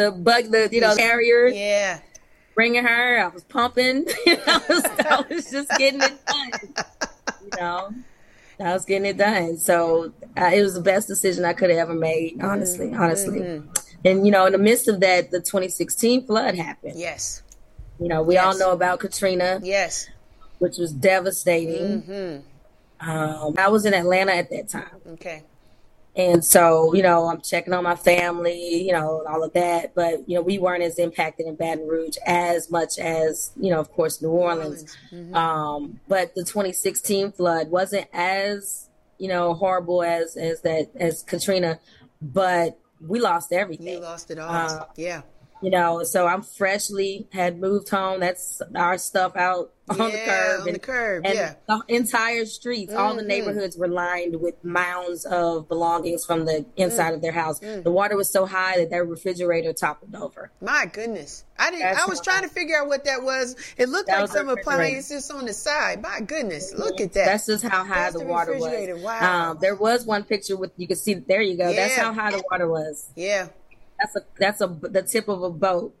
[0.00, 1.48] the bug, the you know carrier.
[1.48, 2.00] Yeah.
[2.54, 4.06] Bringing her, I was pumping.
[4.26, 6.50] I, was, I was just getting it done.
[7.42, 7.94] You know,
[8.58, 9.56] I was getting it done.
[9.56, 12.42] So uh, it was the best decision I could have ever made.
[12.42, 13.00] Honestly, mm-hmm.
[13.00, 13.40] honestly.
[13.40, 13.68] Mm-hmm.
[14.04, 16.98] And you know, in the midst of that, the 2016 flood happened.
[16.98, 17.42] Yes.
[17.98, 18.44] You know, we yes.
[18.44, 19.60] all know about Katrina.
[19.62, 20.08] Yes.
[20.58, 22.02] Which was devastating.
[22.02, 23.08] Mm-hmm.
[23.08, 25.00] Um, I was in Atlanta at that time.
[25.06, 25.44] Okay.
[26.16, 29.94] And so, you know, I'm checking on my family, you know, all of that.
[29.94, 33.78] But, you know, we weren't as impacted in Baton Rouge as much as, you know,
[33.78, 34.96] of course, New Orleans.
[35.12, 35.34] Mm-hmm.
[35.34, 41.78] Um, but the 2016 flood wasn't as, you know, horrible as, as that, as Katrina,
[42.20, 43.86] but we lost everything.
[43.86, 44.50] You lost it all.
[44.50, 45.22] Uh, yeah
[45.62, 48.20] you know so i'm freshly had moved home.
[48.20, 51.54] That's our stuff out on yeah, the curb on and, the curb and yeah.
[51.66, 53.00] the entire streets mm-hmm.
[53.00, 53.28] all the mm-hmm.
[53.28, 57.14] neighborhoods were lined with mounds of belongings from the inside mm-hmm.
[57.16, 57.60] of their house.
[57.60, 57.82] mm-hmm.
[57.82, 60.50] the water was so high that their refrigerator toppled over.
[60.60, 61.44] My goodness.
[61.58, 63.56] I didn't that's i was trying to figure out what that was.
[63.76, 66.02] It looked like some appliances just on the side.
[66.02, 67.26] My goodness look at that.
[67.26, 69.02] That's just how high that's the, the water was.
[69.02, 71.68] wow um, there was one picture with you can see there you go.
[71.68, 71.88] Yeah.
[71.88, 73.10] that's how high the water was.
[73.16, 73.48] Yeah
[74.00, 75.94] that's a that's a the tip of a boat,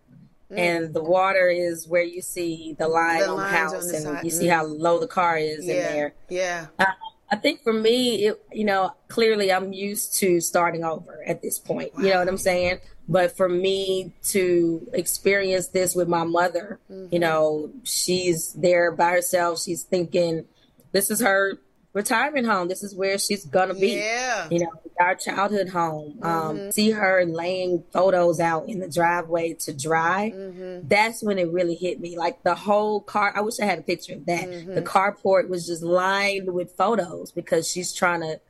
[0.50, 0.58] mm.
[0.58, 3.94] and the water is where you see the line the on the house, on the
[3.94, 4.24] and side.
[4.24, 4.54] you see mm.
[4.54, 5.74] how low the car is yeah.
[5.74, 6.14] in there.
[6.28, 6.66] Yeah.
[6.78, 6.84] Uh,
[7.32, 11.58] I think for me, it, you know, clearly I'm used to starting over at this
[11.58, 11.94] point.
[11.94, 12.02] Wow.
[12.02, 12.80] You know what I'm saying?
[13.08, 17.12] But for me to experience this with my mother, mm-hmm.
[17.12, 19.62] you know, she's there by herself.
[19.62, 20.44] She's thinking,
[20.92, 21.58] this is her
[21.92, 22.68] retirement home.
[22.68, 23.96] This is where she's gonna be.
[23.96, 24.48] Yeah.
[24.50, 26.18] You know, our childhood home.
[26.22, 26.70] Um, mm-hmm.
[26.70, 30.32] see her laying photos out in the driveway to dry.
[30.34, 30.88] Mm-hmm.
[30.88, 32.16] That's when it really hit me.
[32.16, 33.32] Like the whole car.
[33.34, 34.48] I wish I had a picture of that.
[34.48, 34.74] Mm-hmm.
[34.74, 38.40] The carport was just lined with photos because she's trying to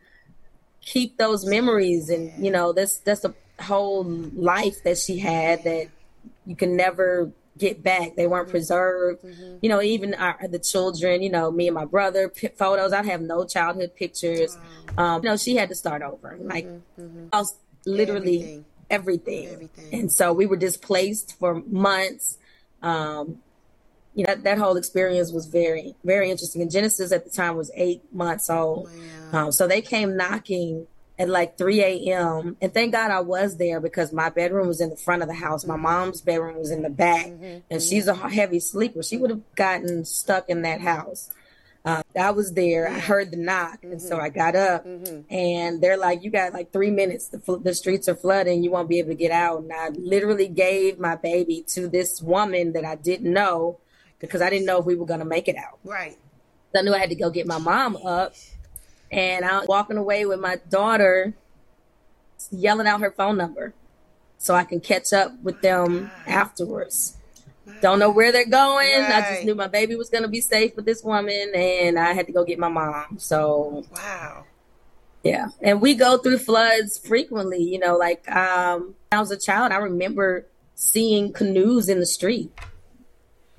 [0.80, 5.88] keep those memories, and you know, that's that's a whole life that she had that
[6.46, 8.16] you can never get back.
[8.16, 8.52] They weren't mm-hmm.
[8.52, 9.22] preserved.
[9.22, 9.56] Mm-hmm.
[9.62, 12.92] You know, even our, the children, you know, me and my brother, p- photos.
[12.92, 14.56] I have no childhood pictures.
[14.96, 15.16] Wow.
[15.16, 16.30] Um, you know, she had to start over.
[16.30, 16.48] Mm-hmm.
[16.48, 16.66] Like,
[16.98, 17.26] mm-hmm.
[17.86, 19.48] literally everything.
[19.48, 19.48] everything.
[19.52, 20.00] everything.
[20.00, 22.38] And so we were displaced for months.
[22.82, 23.38] Um,
[24.14, 26.62] you know, that, that whole experience was very, very interesting.
[26.62, 28.90] And Genesis at the time was eight months old.
[29.32, 29.46] Wow.
[29.46, 30.86] Um, so they came knocking
[31.20, 32.56] at like 3 a.m.
[32.62, 35.34] And thank God I was there because my bedroom was in the front of the
[35.34, 35.66] house.
[35.66, 35.82] My mm-hmm.
[35.82, 37.26] mom's bedroom was in the back.
[37.26, 37.58] Mm-hmm.
[37.70, 39.02] And she's a heavy sleeper.
[39.02, 41.30] She would have gotten stuck in that house.
[41.84, 42.88] Uh, I was there.
[42.88, 43.82] I heard the knock.
[43.82, 43.92] Mm-hmm.
[43.92, 44.24] And so mm-hmm.
[44.24, 45.32] I got up mm-hmm.
[45.32, 47.28] and they're like, you got like three minutes.
[47.28, 48.64] The, the streets are flooding.
[48.64, 49.60] You won't be able to get out.
[49.60, 53.78] And I literally gave my baby to this woman that I didn't know
[54.20, 55.80] because I didn't know if we were going to make it out.
[55.84, 56.16] Right.
[56.74, 58.34] I knew I had to go get my mom up
[59.10, 61.34] and I'm walking away with my daughter
[62.50, 63.74] yelling out her phone number
[64.38, 67.16] so I can catch up with them afterwards.
[67.80, 69.00] Don't know where they're going.
[69.00, 69.12] Right.
[69.12, 72.14] I just knew my baby was going to be safe with this woman, and I
[72.14, 73.18] had to go get my mom.
[73.18, 74.44] So, wow.
[75.22, 75.48] Yeah.
[75.60, 77.62] And we go through floods frequently.
[77.62, 82.50] You know, like um, I was a child, I remember seeing canoes in the street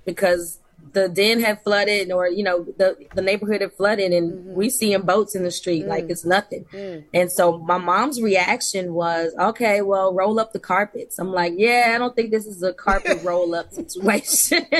[0.05, 0.59] because
[0.93, 4.53] the den had flooded or you know the the neighborhood had flooded and mm-hmm.
[4.53, 5.89] we seeing boats in the street mm-hmm.
[5.89, 6.11] like mm.
[6.11, 7.05] it's nothing mm-hmm.
[7.13, 11.91] and so my mom's reaction was okay well roll up the carpets i'm like yeah
[11.95, 14.65] i don't think this is a carpet roll up situation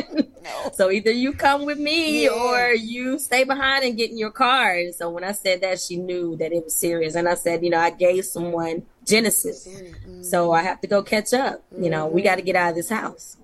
[0.44, 0.72] no.
[0.74, 2.30] so either you come with me yeah.
[2.30, 5.80] or you stay behind and get in your car and so when i said that
[5.80, 9.68] she knew that it was serious and i said you know i gave someone genesis
[9.68, 10.22] mm-hmm.
[10.24, 12.30] so i have to go catch up you know we mm-hmm.
[12.30, 13.38] got to get out of this house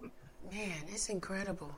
[0.51, 1.76] man it's incredible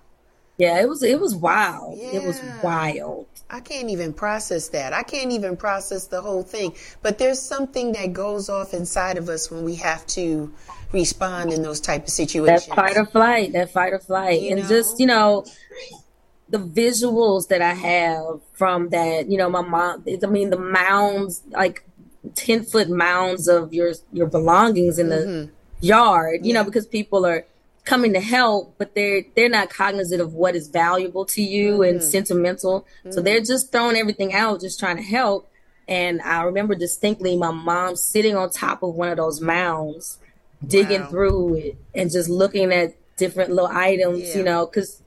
[0.60, 1.98] yeah, it was it was wild.
[1.98, 2.16] Yeah.
[2.16, 3.28] It was wild.
[3.50, 4.92] I can't even process that.
[4.92, 6.76] I can't even process the whole thing.
[7.02, 10.54] But there's something that goes off inside of us when we have to
[10.92, 12.68] respond in those type of situations.
[12.68, 14.42] That fight or flight, that fight or flight.
[14.42, 14.68] You and know?
[14.68, 15.46] just, you know,
[16.50, 21.42] the visuals that I have from that, you know, my mom I mean the mounds,
[21.52, 21.86] like
[22.36, 25.54] ten foot mounds of your your belongings in the mm-hmm.
[25.80, 26.60] yard, you yeah.
[26.60, 27.46] know, because people are
[27.90, 31.84] coming to help, but they're they're not cognizant of what is valuable to you mm-hmm.
[31.84, 32.82] and sentimental.
[32.82, 33.12] Mm-hmm.
[33.12, 35.50] So they're just throwing everything out, just trying to help.
[35.88, 40.20] And I remember distinctly my mom sitting on top of one of those mounds,
[40.66, 41.08] digging wow.
[41.08, 44.38] through it and just looking at different little items, yeah.
[44.38, 45.02] you know, because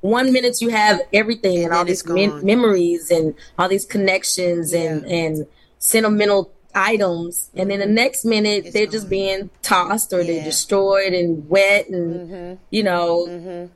[0.00, 4.80] one minute you have everything and, and all these memories and all these connections yeah.
[4.80, 5.46] and and
[5.78, 8.92] sentimental items and then the next minute it's they're gone.
[8.92, 10.32] just being tossed or yeah.
[10.32, 12.62] they're destroyed and wet and mm-hmm.
[12.70, 13.72] you know mm-hmm.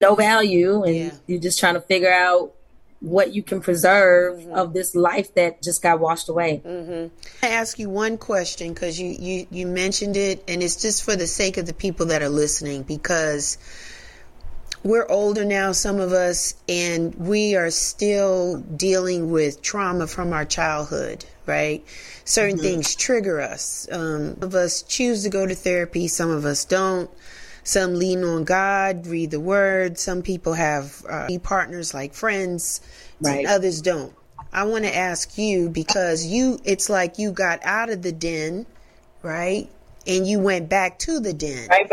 [0.00, 1.10] no value and yeah.
[1.26, 2.52] you're just trying to figure out
[3.00, 4.52] what you can preserve mm-hmm.
[4.52, 6.62] of this life that just got washed away.
[6.64, 7.14] Mm-hmm.
[7.44, 11.16] I ask you one question because you, you you mentioned it, and it's just for
[11.16, 13.58] the sake of the people that are listening because
[14.82, 20.44] we're older now, some of us, and we are still dealing with trauma from our
[20.44, 21.84] childhood, right?
[22.30, 22.64] certain mm-hmm.
[22.64, 23.88] things trigger us.
[23.90, 27.10] Um, some of us choose to go to therapy, some of us don't.
[27.62, 29.98] Some lean on God, read the word.
[29.98, 32.80] Some people have uh, partners like friends,
[33.20, 33.44] right.
[33.46, 34.14] others don't.
[34.50, 38.64] I want to ask you because you, it's like you got out of the den,
[39.22, 39.68] right?
[40.06, 41.90] And you went back to the den, right?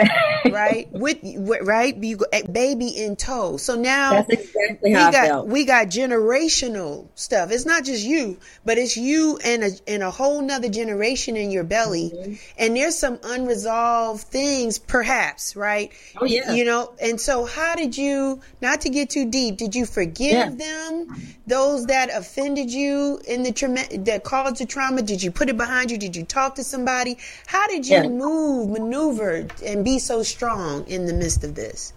[0.51, 0.87] right?
[0.97, 3.57] With, with, right, you eh, baby in tow.
[3.57, 5.47] So now that's exactly how we got felt.
[5.47, 7.51] we got generational stuff.
[7.51, 11.51] It's not just you, but it's you and a and a whole nother generation in
[11.51, 12.11] your belly.
[12.13, 12.33] Mm-hmm.
[12.57, 15.91] And there's some unresolved things, perhaps, right?
[16.19, 16.53] Oh yeah.
[16.53, 18.41] You know, and so how did you?
[18.61, 20.49] Not to get too deep, did you forgive yeah.
[20.49, 21.15] them?
[21.45, 25.01] Those that offended you in the trauma that caused the trauma?
[25.01, 25.97] Did you put it behind you?
[25.97, 27.17] Did you talk to somebody?
[27.45, 27.96] How did you?
[27.96, 31.93] Yeah move, maneuver, and be so strong in the midst of this?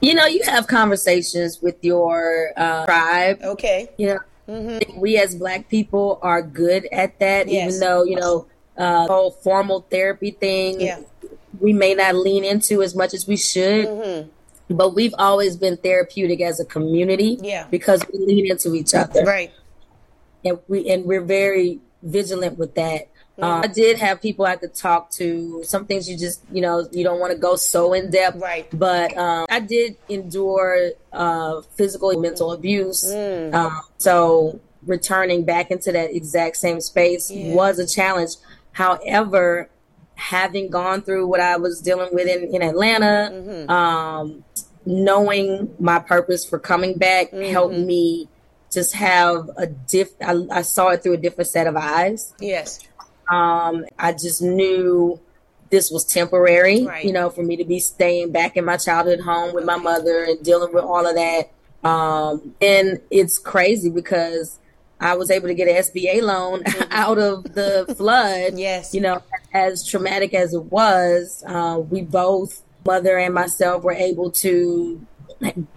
[0.00, 3.40] You know, you have conversations with your uh, tribe.
[3.42, 3.90] Okay.
[3.96, 5.00] You know, mm-hmm.
[5.00, 7.68] we as Black people are good at that, yes.
[7.68, 10.80] even though you know, uh, whole formal therapy thing.
[10.80, 11.00] Yeah.
[11.60, 13.86] We may not lean into as much as we should.
[13.86, 14.30] Mm-hmm
[14.70, 19.22] but we've always been therapeutic as a community yeah because we lean into each other
[19.24, 19.52] right
[20.44, 23.08] and we and we're very vigilant with that
[23.40, 25.64] uh, I did have people I could talk to.
[25.64, 28.40] Some things you just, you know, you don't want to go so in depth.
[28.40, 28.68] Right.
[28.72, 33.04] But um, I did endure uh, physical and mental abuse.
[33.04, 33.52] Mm.
[33.52, 37.54] Um, so returning back into that exact same space yeah.
[37.54, 38.36] was a challenge.
[38.72, 39.68] However,
[40.14, 43.70] having gone through what I was dealing with in, in Atlanta, mm-hmm.
[43.70, 44.44] um,
[44.86, 47.50] knowing my purpose for coming back mm-hmm.
[47.50, 48.28] helped me
[48.70, 50.10] just have a diff.
[50.20, 52.32] I, I saw it through a different set of eyes.
[52.38, 52.86] Yes
[53.28, 55.20] um, I just knew
[55.70, 57.04] this was temporary, right.
[57.04, 60.24] you know, for me to be staying back in my childhood home with my mother
[60.24, 61.50] and dealing with all of that.
[61.88, 64.58] Um, and it's crazy because
[65.00, 66.92] I was able to get an SBA loan mm-hmm.
[66.92, 68.58] out of the flood.
[68.58, 68.94] Yes.
[68.94, 74.30] You know, as traumatic as it was, uh, we both, mother and myself, were able
[74.30, 75.04] to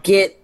[0.04, 0.40] get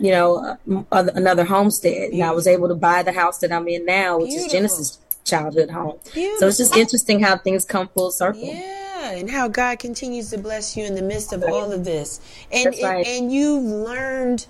[0.00, 0.56] you know,
[0.92, 2.12] another homestead.
[2.12, 4.46] And I was able to buy the house that I'm in now, which Beautiful.
[4.46, 5.98] is Genesis childhood home.
[6.12, 8.42] So it's just interesting how things come full circle.
[8.42, 12.20] Yeah, and how God continues to bless you in the midst of all of this.
[12.50, 13.06] And right.
[13.06, 14.46] and, and you've learned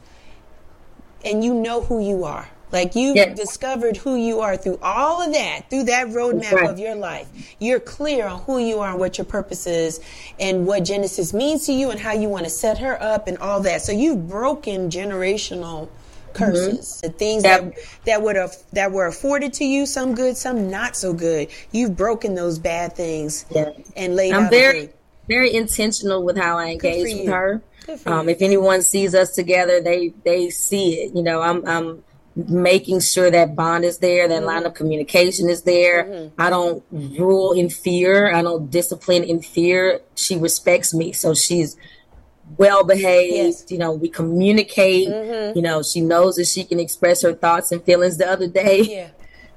[1.25, 2.49] and you know who you are.
[2.71, 3.39] Like you've yes.
[3.39, 6.69] discovered who you are through all of that, through that roadmap right.
[6.69, 7.57] of your life.
[7.59, 10.01] You're clear on who you are and what your purpose is
[10.39, 13.39] and what Genesis means to you and how you want to set her up and
[13.39, 13.81] all that.
[13.83, 15.89] So you've broken generational
[16.39, 17.07] curses, mm-hmm.
[17.07, 17.75] the things that
[18.05, 21.49] that would have that were afforded to you, some good, some not so good.
[21.73, 23.73] You've broken those bad things yeah.
[23.97, 24.33] and laid.
[24.33, 24.91] I'm very
[25.29, 27.63] very intentional with how I engage with her.
[28.07, 31.15] Um, if anyone sees us together, they they see it.
[31.15, 32.05] You know, I'm I'm
[32.47, 34.47] making sure that bond is there, that mm-hmm.
[34.47, 36.05] line of communication is there.
[36.05, 36.41] Mm-hmm.
[36.41, 38.33] I don't rule in fear.
[38.33, 40.01] I don't discipline in fear.
[40.15, 41.77] She respects me, so she's
[42.57, 43.35] well behaved.
[43.35, 43.65] Yes.
[43.69, 45.09] You know, we communicate.
[45.09, 45.57] Mm-hmm.
[45.57, 48.17] You know, she knows that she can express her thoughts and feelings.
[48.17, 49.09] The other day, yeah.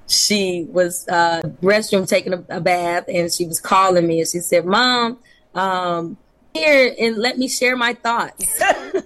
[0.07, 4.39] she was uh, restroom taking a, a, bath, and she was calling me, and she
[4.39, 5.19] said, "Mom,
[5.55, 6.17] um,
[6.53, 9.03] here and let me share my thoughts." I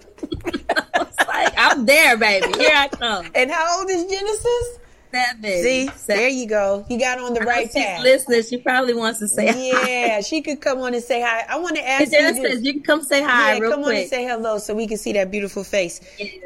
[0.96, 2.48] was like, "I'm there, baby.
[2.58, 4.80] Here I come." And how old is Genesis?
[5.16, 5.64] Seven.
[5.64, 6.22] See, seven.
[6.22, 6.86] there you go.
[6.90, 8.04] You got on the right path.
[8.04, 10.22] Listening, she probably wants to say yeah, hi.
[10.22, 11.46] She could come on and say hi.
[11.50, 12.36] I want to ask you.
[12.36, 13.54] Says you can come say hi.
[13.54, 13.96] Yeah, come quick.
[13.96, 16.02] on and say hello so we can see that beautiful face.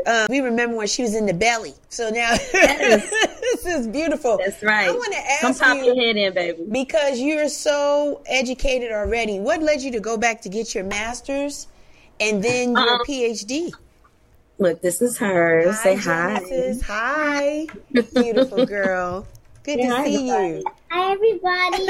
[0.05, 1.73] Um, we remember when she was in the belly.
[1.89, 3.09] So now yes.
[3.41, 4.37] this is beautiful.
[4.37, 4.89] That's right.
[4.89, 6.65] I want to ask come pop you your head in, baby.
[6.71, 9.39] Because you're so educated already.
[9.39, 11.67] What led you to go back to get your master's
[12.19, 13.71] and then your um, PhD?
[14.59, 15.71] Look, this is her.
[15.71, 16.81] Hi, Say Genesis.
[16.81, 17.67] hi.
[17.95, 18.01] Hi.
[18.13, 19.25] Beautiful girl.
[19.63, 20.47] Good Say to hi, see everybody.
[20.49, 20.63] you.
[20.91, 21.87] Hi, everybody.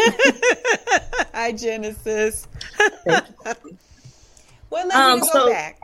[1.34, 2.48] hi, Genesis.
[4.70, 5.82] what led um, you to go so, back?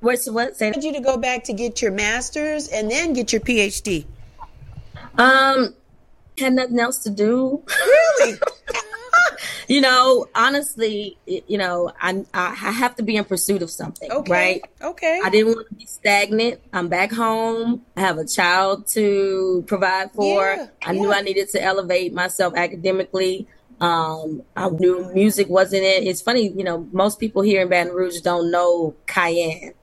[0.00, 0.56] What's what?
[0.58, 4.04] Say led you to go back to get your master's and then get your PhD?
[5.16, 5.74] Um,
[6.38, 7.62] had nothing else to do.
[7.68, 8.38] Really?
[9.68, 14.32] you know, honestly, you know, I I have to be in pursuit of something, okay.
[14.32, 14.62] right?
[14.82, 15.20] Okay.
[15.22, 16.60] I didn't want to be stagnant.
[16.72, 17.84] I'm back home.
[17.96, 20.54] I have a child to provide for.
[20.54, 20.66] Yeah.
[20.82, 23.46] I knew I needed to elevate myself academically.
[23.80, 26.02] Um, I knew music wasn't it.
[26.02, 29.74] It's funny, you know, most people here in Baton Rouge don't know Kayenne.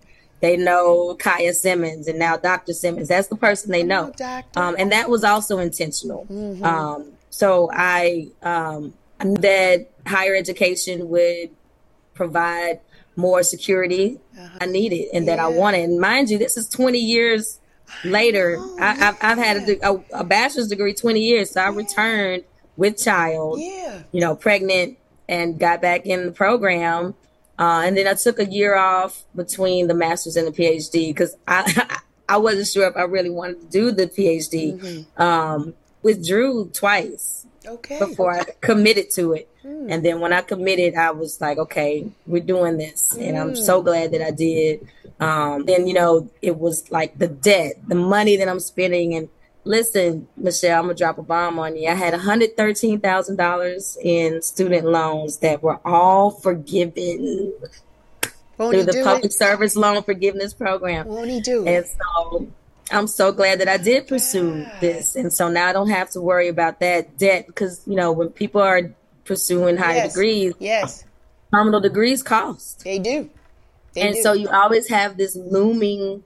[0.45, 2.73] They know Kaya Simmons and now Dr.
[2.73, 3.07] Simmons.
[3.07, 4.13] That's the person they know.
[4.21, 6.27] Oh, um, and that was also intentional.
[6.29, 6.63] Mm-hmm.
[6.63, 11.49] Um, so I um, that higher education would
[12.13, 12.79] provide
[13.15, 14.59] more security uh-huh.
[14.61, 15.35] I needed and yeah.
[15.35, 15.89] that I wanted.
[15.89, 17.59] And mind you, this is 20 years
[18.03, 18.59] later.
[18.79, 21.51] I, have I've had a, a, a, bachelor's degree 20 years.
[21.51, 21.75] So I yeah.
[21.75, 22.43] returned
[22.77, 27.15] with child, you know, pregnant and got back in the program.
[27.57, 31.35] Uh, and then I took a year off between the master's and the PhD because
[31.47, 34.79] I, I wasn't sure if I really wanted to do the PhD.
[34.79, 35.21] Mm-hmm.
[35.21, 35.73] Um,
[36.05, 37.97] withdrew twice okay.
[37.97, 39.49] before I committed to it.
[39.65, 39.91] Mm.
[39.91, 43.15] And then when I committed, I was like, okay, we're doing this.
[43.17, 43.27] Mm.
[43.27, 43.85] And I'm so hmm.
[43.85, 44.87] glad that I did.
[45.19, 49.15] Um, then, you know, it was like the debt, the money that I'm spending.
[49.15, 49.29] And
[49.65, 51.89] listen, Michelle, I'm going to drop a bomb on you.
[51.89, 57.53] I had $113,000 in student loans that were all forgiven.
[58.57, 59.33] Won't through the public it?
[59.33, 61.07] service loan forgiveness program.
[61.07, 61.67] Won't he do?
[61.67, 62.47] And so
[62.91, 65.15] I'm so glad that I did pursue this.
[65.15, 68.29] And so now I don't have to worry about that debt because, you know, when
[68.29, 68.93] people are
[69.25, 70.13] pursuing higher yes.
[70.13, 71.03] degrees, yes,
[71.53, 72.83] terminal degrees cost.
[72.83, 73.29] They do.
[73.93, 74.21] They and do.
[74.21, 76.23] so you always have this looming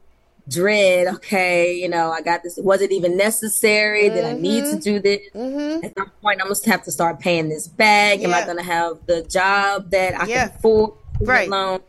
[0.49, 1.07] dread.
[1.15, 2.57] Okay, you know, I got this.
[2.61, 4.05] Was it even necessary?
[4.05, 4.15] Mm-hmm.
[4.15, 4.79] Did I need to mm-hmm.
[4.79, 5.19] do this?
[5.33, 5.85] Mm-hmm.
[5.85, 8.19] At some point, I'm going to have to start paying this back.
[8.19, 8.27] Yeah.
[8.27, 10.47] Am I going to have the job that I yeah.
[10.47, 10.93] can afford?
[11.21, 11.49] Right.
[11.49, 11.81] Loan?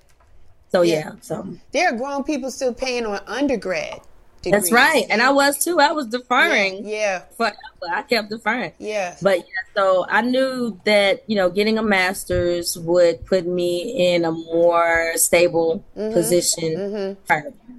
[0.70, 0.98] So yeah.
[0.98, 1.12] yeah.
[1.20, 4.00] So there are grown people still paying on undergrad.
[4.42, 4.62] Degrees.
[4.62, 5.04] That's right.
[5.10, 5.80] And I was too.
[5.80, 6.88] I was deferring.
[6.88, 6.96] Yeah.
[6.96, 7.18] yeah.
[7.36, 7.56] Forever.
[7.92, 8.72] I kept deferring.
[8.78, 9.14] Yeah.
[9.20, 9.44] But yeah,
[9.76, 15.12] so I knew that, you know, getting a master's would put me in a more
[15.16, 16.14] stable mm-hmm.
[16.14, 17.18] position.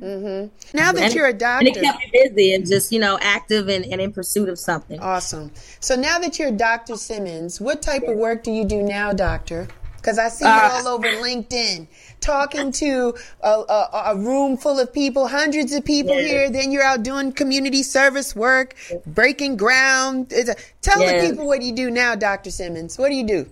[0.01, 0.77] Mm-hmm.
[0.77, 1.67] Now that and, you're a doctor.
[1.67, 4.57] And it kept me busy and just, you know, active and, and in pursuit of
[4.57, 4.99] something.
[4.99, 5.51] Awesome.
[5.79, 6.95] So now that you're Dr.
[6.95, 9.67] Simmons, what type of work do you do now, doctor?
[9.97, 11.85] Because I see uh, you all over LinkedIn
[12.21, 16.29] talking to a, a, a, room full of people, hundreds of people yes.
[16.29, 16.49] here.
[16.49, 18.75] Then you're out doing community service work,
[19.05, 20.33] breaking ground.
[20.33, 21.21] A, tell yes.
[21.21, 22.49] the people what you do now, Dr.
[22.49, 22.97] Simmons.
[22.97, 23.45] What do you do?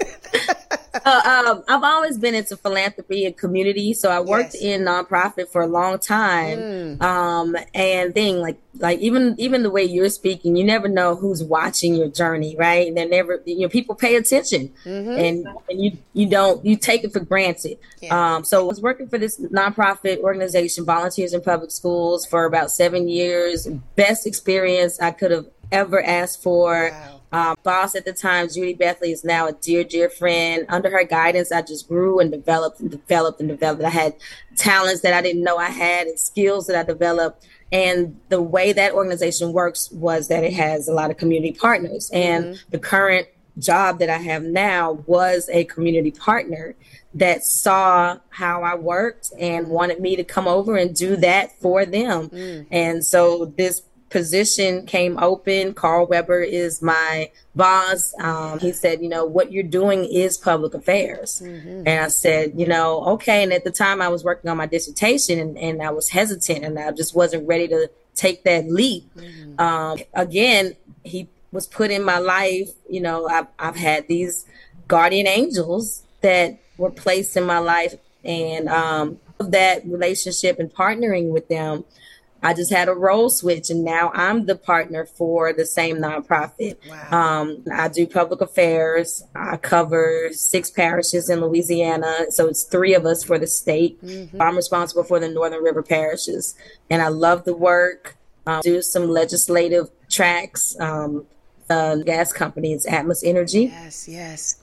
[1.04, 3.92] uh, um, I've always been into philanthropy and community.
[3.94, 4.62] So I worked yes.
[4.62, 6.58] in nonprofit for a long time.
[6.58, 7.02] Mm.
[7.02, 11.42] Um, and thing like like even even the way you're speaking, you never know who's
[11.42, 12.94] watching your journey, right?
[12.94, 15.10] They're never you know people pay attention, mm-hmm.
[15.10, 17.78] and and you you don't you take it for granted.
[18.00, 18.36] Yeah.
[18.36, 22.70] Um, so I was working for this nonprofit organization, Volunteers in Public Schools, for about
[22.70, 23.66] seven years.
[23.96, 26.90] Best experience I could have ever asked for.
[26.92, 30.64] Wow um, boss at the time, Judy Bethley, is now a dear, dear friend.
[30.68, 33.82] Under her guidance, I just grew and developed and developed and developed.
[33.82, 34.14] I had
[34.56, 37.46] talents that I didn't know I had and skills that I developed.
[37.70, 42.10] And the way that organization works was that it has a lot of community partners.
[42.12, 42.70] And mm-hmm.
[42.70, 46.76] the current job that I have now was a community partner
[47.14, 51.84] that saw how I worked and wanted me to come over and do that for
[51.84, 52.28] them.
[52.28, 52.66] Mm.
[52.70, 55.74] And so this position came open.
[55.74, 58.14] Carl Weber is my boss.
[58.20, 61.42] Um, he said, you know, what you're doing is public affairs.
[61.44, 61.86] Mm-hmm.
[61.86, 63.42] And I said, you know, okay.
[63.42, 66.64] And at the time I was working on my dissertation and, and I was hesitant
[66.64, 69.04] and I just wasn't ready to take that leap.
[69.14, 69.60] Mm-hmm.
[69.60, 72.70] Um, again, he was put in my life.
[72.88, 74.46] You know, I've, I've had these
[74.86, 77.94] guardian angels that were placed in my life
[78.24, 81.84] And um, that relationship and partnering with them,
[82.42, 86.76] I just had a role switch, and now I'm the partner for the same nonprofit.
[86.88, 87.40] Wow.
[87.40, 89.24] Um, I do public affairs.
[89.34, 94.02] I cover six parishes in Louisiana, so it's three of us for the state.
[94.04, 94.40] Mm-hmm.
[94.40, 96.54] I'm responsible for the Northern River parishes,
[96.88, 98.16] and I love the work.
[98.46, 100.76] Um, do some legislative tracks.
[100.80, 101.26] Um,
[101.70, 103.64] uh, gas companies, Atmos Energy.
[103.64, 104.62] Yes, yes.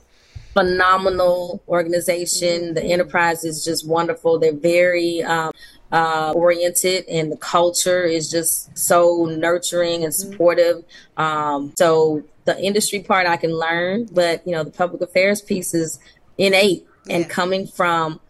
[0.56, 2.72] Phenomenal organization.
[2.72, 4.38] The enterprise is just wonderful.
[4.38, 5.52] They're very um,
[5.92, 10.32] uh, oriented, and the culture is just so nurturing and mm-hmm.
[10.32, 10.84] supportive.
[11.18, 15.74] Um, so the industry part I can learn, but you know the public affairs piece
[15.74, 15.98] is
[16.38, 17.16] innate yeah.
[17.16, 18.20] and coming from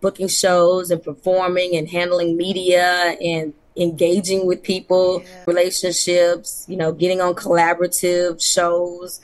[0.00, 5.44] booking shows and performing and handling media and engaging with people, yeah.
[5.46, 9.20] relationships, you know, getting on collaborative shows.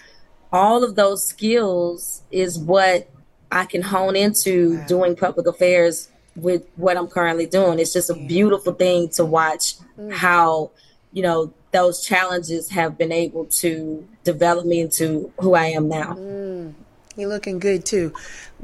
[0.52, 3.08] All of those skills is what
[3.50, 4.86] I can hone into wow.
[4.86, 7.78] doing public affairs with what I'm currently doing.
[7.78, 10.12] It's just a beautiful thing to watch mm.
[10.12, 10.70] how,
[11.12, 16.14] you know, those challenges have been able to develop me into who I am now.
[16.14, 16.74] Mm.
[17.16, 18.12] You're looking good too.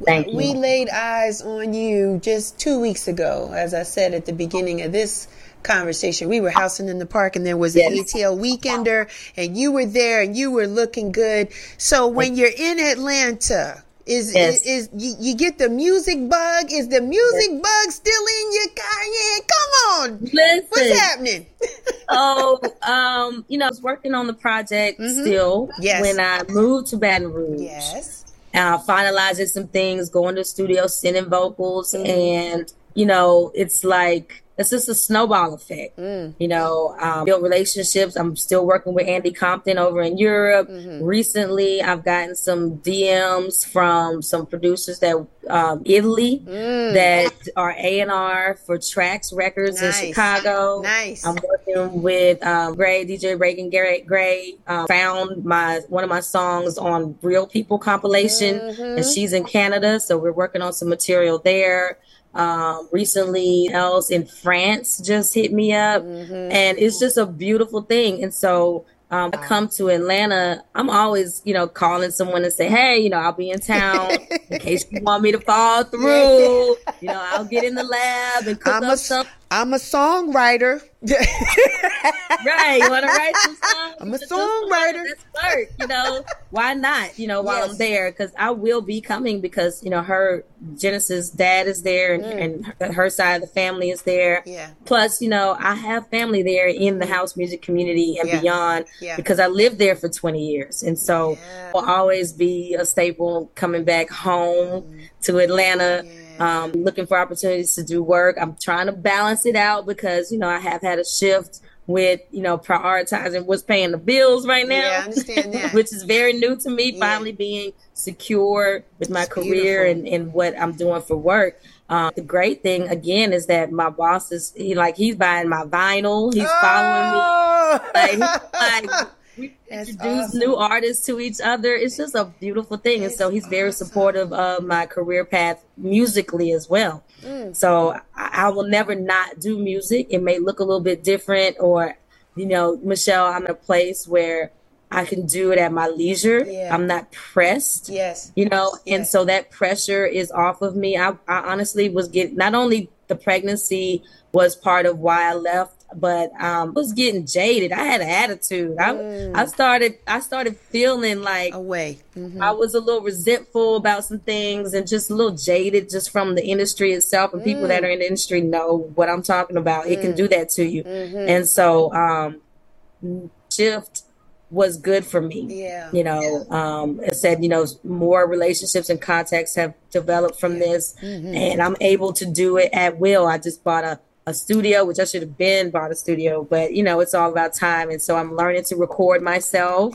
[0.05, 0.37] Thank you.
[0.37, 4.83] We laid eyes on you just two weeks ago, as I said at the beginning
[4.83, 5.27] of this
[5.65, 6.29] conversation.
[6.29, 8.13] We were housing in the park and there was an yes.
[8.13, 11.49] ATL weekender and you were there and you were looking good.
[11.79, 14.67] So when you're in Atlanta, is, yes.
[14.67, 16.71] is, is you, you, get the music bug?
[16.71, 17.63] Is the music yes.
[17.63, 19.41] bug still in your Kayenne?
[19.49, 20.19] Come on.
[20.21, 20.67] Listen.
[20.69, 21.47] What's happening?
[22.11, 25.23] oh, um, you know, I was working on the project mm-hmm.
[25.23, 26.03] still yes.
[26.03, 27.63] when I moved to Baton Rouge.
[27.63, 28.35] Yes.
[28.53, 32.07] Uh, finalizing some things, going to the studio, sending vocals, mm-hmm.
[32.07, 35.99] and you know, it's like it's just a snowball effect.
[35.99, 36.35] Mm.
[36.39, 38.17] You know, um, built relationships.
[38.17, 40.69] I'm still working with Andy Compton over in Europe.
[40.69, 41.05] Mm-hmm.
[41.05, 46.95] Recently, I've gotten some DMs from some producers that um, Italy mm.
[46.95, 50.01] that are A and R for Trax Records nice.
[50.01, 50.83] in Chicago.
[50.83, 51.27] Nice.
[51.27, 54.55] I'm working with um, Gray DJ Reagan Garrett Gray.
[54.69, 58.99] Um, found my one of my songs on Real People compilation, mm-hmm.
[58.99, 61.99] and she's in Canada, so we're working on some material there.
[62.35, 66.35] Um, recently, else in France just hit me up, mm-hmm.
[66.35, 68.23] and it's just a beautiful thing.
[68.23, 72.69] And so um, I come to Atlanta, I'm always, you know, calling someone and say,
[72.69, 74.11] hey, you know, I'll be in town
[74.51, 76.77] in case you want me to fall through.
[77.01, 79.33] You know, I'll get in the lab and cook I'm up a, something.
[79.51, 80.83] I'm a songwriter.
[82.47, 82.81] right.
[82.83, 83.97] You want to write some songs?
[84.01, 85.05] I'm a songwriter.
[85.07, 85.71] That's work.
[85.79, 87.19] You know, why not?
[87.19, 87.71] You know, while yes.
[87.73, 90.45] I'm there, because I will be coming because you know her
[90.77, 92.75] Genesis dad is there and, mm.
[92.81, 94.43] and, her side of the family is there.
[94.47, 94.71] Yeah.
[94.87, 98.41] Plus, you know, I have family there in the house music community and yeah.
[98.41, 99.17] beyond yeah.
[99.17, 101.73] because I lived there for 20 years, and so yeah.
[101.73, 105.09] will always be a staple coming back home mm.
[105.23, 106.03] to Atlanta
[106.39, 108.37] um, looking for opportunities to do work.
[108.41, 112.21] I'm trying to balance it out because, you know, I have had a shift with,
[112.31, 114.81] you know, prioritizing what's paying the bills right now.
[114.81, 115.75] Yeah, I understand that.
[115.75, 117.01] which is very new to me, yeah.
[117.01, 121.61] finally being secure with my it's career and, and what I'm doing for work.
[121.89, 125.65] Um, the great thing again is that my boss is he like he's buying my
[125.65, 126.33] vinyl.
[126.33, 127.81] He's oh!
[127.93, 128.21] following me.
[128.21, 128.53] Like,
[128.91, 130.39] like we That's introduce awesome.
[130.39, 131.75] new artists to each other.
[131.75, 133.05] It's just a beautiful thing.
[133.05, 133.87] and so he's very awesome.
[133.87, 137.03] supportive of my career path musically as well.
[137.23, 137.55] Mm.
[137.55, 140.09] So I, I, will never not do music.
[140.11, 141.97] It may look a little bit different or,
[142.37, 144.51] you know, Michelle, I'm in a place where
[144.91, 146.45] I can do it at my leisure.
[146.45, 146.73] Yeah.
[146.73, 147.89] I'm not pressed.
[147.89, 148.33] Yes.
[148.37, 148.97] You know, yes.
[148.97, 150.97] and so that pressure is off of me.
[150.97, 155.84] I, I honestly was getting not only the pregnancy was part of why I left
[156.01, 157.73] but um was getting jaded.
[157.73, 158.79] I had an attitude.
[158.79, 159.37] I mm.
[159.37, 161.99] I started I started feeling like away.
[162.17, 162.43] Mm-hmm.
[162.43, 166.35] I was a little resentful about some things and just a little jaded just from
[166.35, 167.33] the industry itself.
[167.33, 167.47] And mm.
[167.47, 167.87] people that mm.
[167.87, 169.87] are in the industry know what I'm talking about.
[169.87, 169.91] Mm.
[169.91, 170.17] It can mm.
[170.17, 170.85] do that to you.
[170.85, 171.29] Mm-hmm.
[171.29, 174.03] And so um shift
[174.51, 175.47] was good for me.
[175.49, 175.91] Yeah.
[175.93, 180.95] You know, um, it said, you know, more relationships and contacts have developed from this
[181.03, 181.35] mm-hmm.
[181.35, 183.27] and I'm able to do it at will.
[183.27, 186.73] I just bought a a studio, which I should have been bought a studio, but
[186.73, 187.91] you know, it's all about time.
[187.91, 189.95] And so I'm learning to record myself.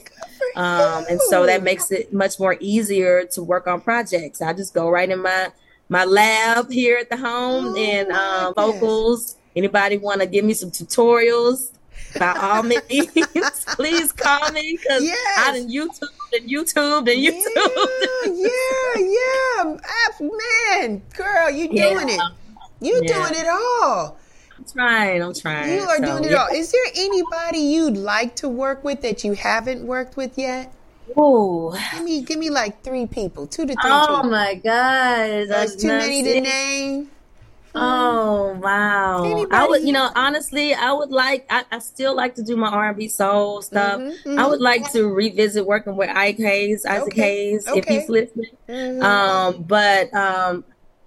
[0.56, 4.42] Um, and so that makes it much more easier to work on projects.
[4.42, 5.52] I just go right in my,
[5.90, 9.36] my lab here at the home oh, and, um, vocals.
[9.56, 11.72] Anybody want to give me some tutorials?
[12.18, 12.86] By all means,
[13.68, 15.40] please call me because yes.
[15.40, 17.86] I done YouTube and YouTube and YouTube.
[18.26, 19.78] Yeah, yeah,
[20.20, 20.80] yeah.
[20.80, 22.16] Man, girl, you doing yeah.
[22.16, 22.22] it.
[22.80, 23.14] You yeah.
[23.14, 24.18] doing it all.
[24.58, 25.24] I'm trying.
[25.24, 25.74] I'm trying.
[25.74, 26.44] You are so, doing it yeah.
[26.44, 26.48] all.
[26.54, 30.74] Is there anybody you'd like to work with that you haven't worked with yet?
[31.16, 33.92] Oh, give me give me like three people, two to three.
[33.92, 34.32] Oh people.
[34.32, 37.12] my god, that's too many to name.
[37.76, 39.24] Oh wow!
[39.24, 39.52] Anybody?
[39.52, 41.46] I would, you know, honestly, I would like.
[41.50, 44.00] I, I still like to do my R and B soul stuff.
[44.00, 44.40] Mm-hmm, mm-hmm.
[44.40, 47.22] I would like to revisit working with Ike Hayes, Isaac okay.
[47.22, 47.80] Hayes, okay.
[47.80, 48.52] if he's listening.
[48.68, 49.04] Mm-hmm.
[49.04, 50.64] Um, but um,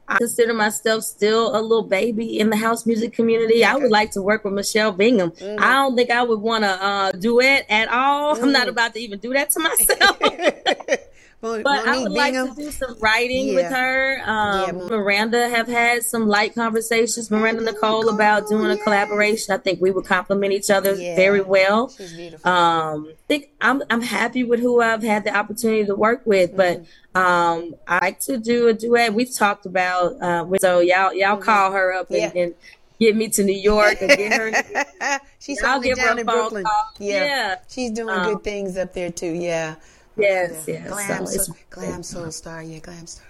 [0.09, 3.65] I consider myself still a little baby in the house music community.
[3.65, 5.31] I would like to work with Michelle Bingham.
[5.31, 5.63] Mm-hmm.
[5.63, 8.35] I don't think I would want to uh, duet at all.
[8.35, 8.45] Mm-hmm.
[8.45, 8.71] I'm not mm-hmm.
[8.71, 10.19] about to even do that to myself.
[11.43, 12.47] but Monique I would Bingham.
[12.47, 13.55] like to do some writing yeah.
[13.55, 14.23] with her.
[14.25, 14.87] Um, yeah.
[14.89, 17.33] Miranda have had some light conversations.
[17.33, 19.53] Miranda Nicole about doing a collaboration.
[19.53, 21.17] I think we would complement each other yeah.
[21.17, 21.89] very well.
[21.89, 22.49] She's beautiful.
[22.49, 26.55] Um, I think I'm I'm happy with who I've had the opportunity to work with,
[26.55, 26.85] mm-hmm.
[27.13, 29.13] but um, I like to do a duet.
[29.13, 31.43] We've talked about uh, so y'all y'all mm-hmm.
[31.43, 32.55] call her up and, and
[33.01, 35.21] get me to New York and get her.
[35.41, 36.65] she's I'll give down her in Brooklyn.
[36.99, 37.25] Yeah.
[37.25, 37.57] yeah.
[37.69, 39.33] she's doing um, good things up there too.
[39.33, 39.75] Yeah,
[40.17, 40.89] Yes, yes.
[40.89, 43.27] Glam, so soul, glam soul star, yeah, glam star.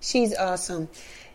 [0.00, 0.88] She's awesome.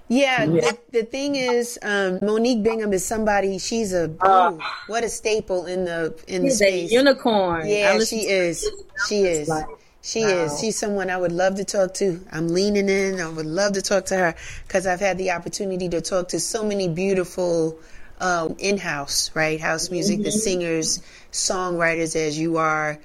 [0.07, 0.61] Yeah, yeah.
[0.61, 3.59] The, the, thing is, um, Monique Bingham is somebody.
[3.59, 6.91] She's a uh, what a staple in the in the space.
[6.91, 7.67] unicorn.
[7.67, 8.67] Yeah, she is.
[9.07, 9.51] She is.
[10.01, 10.27] She wow.
[10.29, 10.59] is.
[10.59, 12.25] She's someone I would love to talk to.
[12.31, 13.19] I'm leaning in.
[13.19, 14.35] I would love to talk to her
[14.67, 17.77] because I've had the opportunity to talk to so many beautiful
[18.19, 20.23] uh, in-house, right, house music, mm-hmm.
[20.23, 22.97] the singers, songwriters, as you are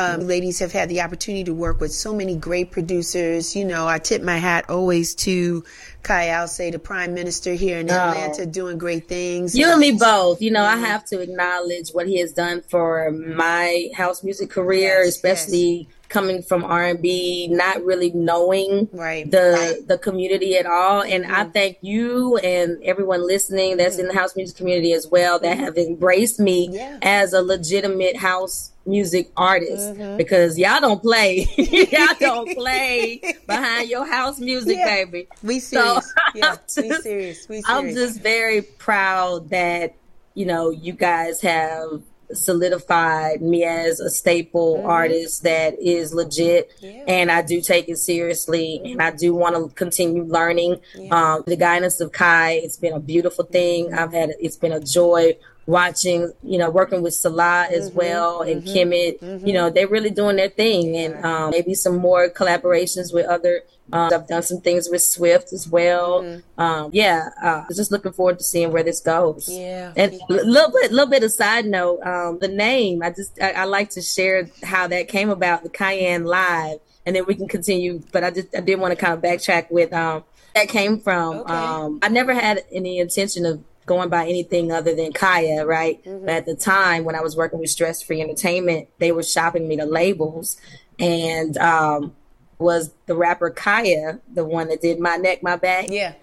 [0.00, 3.54] um, ladies have had the opportunity to work with so many great producers.
[3.54, 5.64] You know, I tip my hat always to
[6.02, 8.46] Kai Alcé, the Prime Minister here in Atlanta, oh.
[8.46, 9.56] doing great things.
[9.56, 10.40] You and me both.
[10.40, 15.02] You know, I have to acknowledge what he has done for my house music career,
[15.04, 15.86] yes, especially.
[15.88, 19.30] Yes coming from R&B, not really knowing right.
[19.30, 19.88] the right.
[19.88, 21.02] the community at all.
[21.02, 21.34] And mm-hmm.
[21.34, 24.08] I thank you and everyone listening that's mm-hmm.
[24.08, 26.98] in the house music community as well that have embraced me yeah.
[27.00, 30.16] as a legitimate house music artist mm-hmm.
[30.16, 35.04] because y'all don't play y'all don't play behind your house music yeah.
[35.04, 39.94] baby we serious so, yeah just, we serious we serious i'm just very proud that
[40.34, 42.02] you know you guys have
[42.32, 44.86] solidified me as a staple mm-hmm.
[44.86, 47.04] artist that is legit yeah.
[47.06, 50.80] and I do take it seriously and I do want to continue learning.
[51.10, 53.92] Um, the guidance of Kai, it's been a beautiful thing.
[53.92, 55.36] I've had, it's been a joy
[55.70, 59.46] watching, you know, working with Salah as mm-hmm, well and mm-hmm, Kemet, mm-hmm.
[59.46, 63.62] you know, they're really doing their thing and um, maybe some more collaborations with other.
[63.92, 66.22] Um, I've done some things with Swift as well.
[66.22, 66.60] Mm-hmm.
[66.60, 69.48] Um, yeah, uh, just looking forward to seeing where this goes.
[69.48, 73.02] Yeah, and a little bit, little bit of side note, um, the name.
[73.02, 77.16] I just I, I, like to share how that came about, the Kayenne Live, and
[77.16, 78.00] then we can continue.
[78.12, 80.22] But I just I did want to kind of backtrack with um
[80.54, 81.38] that came from.
[81.38, 81.52] Okay.
[81.52, 86.00] Um, I never had any intention of going by anything other than Kaya, right?
[86.04, 86.24] Mm-hmm.
[86.24, 89.66] But at the time when I was working with Stress Free Entertainment, they were shopping
[89.66, 90.58] me the labels
[91.00, 92.14] and um,
[92.60, 95.86] was the rapper Khia, the one that did My Neck, My Back.
[95.90, 96.14] Yeah.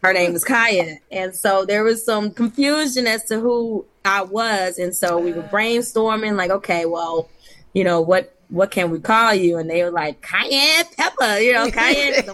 [0.00, 0.98] Her name was Khia.
[1.10, 4.78] And so there was some confusion as to who I was.
[4.78, 5.52] And so we were ah.
[5.52, 7.28] brainstorming, like, okay, well,
[7.72, 9.58] you know, what what can we call you?
[9.58, 12.30] And they were like, Cayenne Pepper, you know, Cayenne.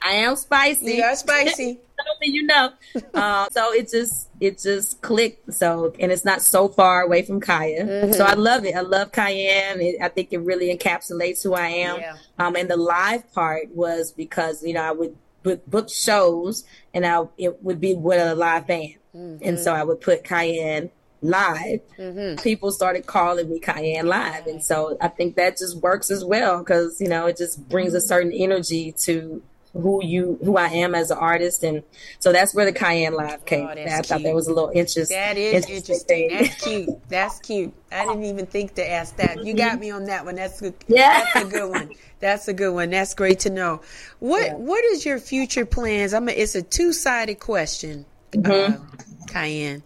[0.00, 0.94] I am spicy.
[0.94, 1.80] You are spicy.
[2.22, 2.72] You know.
[3.14, 5.52] Uh, so it just it just clicked.
[5.52, 7.84] So and it's not so far away from Kaya.
[7.84, 8.12] Mm-hmm.
[8.12, 8.74] So I love it.
[8.74, 9.80] I love Kayenne.
[9.80, 12.00] It, I think it really encapsulates who I am.
[12.00, 12.16] Yeah.
[12.38, 17.06] Um, and the live part was because you know I would book, book shows and
[17.06, 19.46] I it would be with a live band, mm-hmm.
[19.46, 20.90] and so I would put Kayenne
[21.20, 21.80] live.
[21.98, 22.42] Mm-hmm.
[22.42, 26.58] People started calling me Kayenne live, and so I think that just works as well
[26.58, 29.42] because you know it just brings a certain energy to
[29.72, 31.82] who you who I am as an artist, and
[32.18, 33.66] so that's where the Kayenne Live came.
[33.66, 35.16] Oh, I thought that was a little interesting.
[35.16, 36.28] That is interesting.
[36.28, 37.08] That's cute.
[37.08, 37.72] That's cute.
[37.90, 39.44] I didn't even think to ask that.
[39.44, 40.34] You got me on that one.
[40.34, 40.74] That's good.
[40.88, 41.90] Yeah, that's a good one.
[42.20, 42.90] That's a good one.
[42.90, 43.80] That's great to know.
[44.18, 44.54] What yeah.
[44.54, 46.12] What is your future plans?
[46.12, 46.28] I'm.
[46.28, 48.74] A, it's a two sided question, mm-hmm.
[48.74, 48.86] uh,
[49.26, 49.82] Kayenne.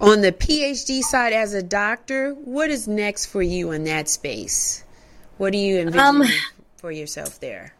[0.00, 4.84] On the PhD side, as a doctor, what is next for you in that space?
[5.38, 6.22] What do you envision um,
[6.76, 7.74] for yourself there?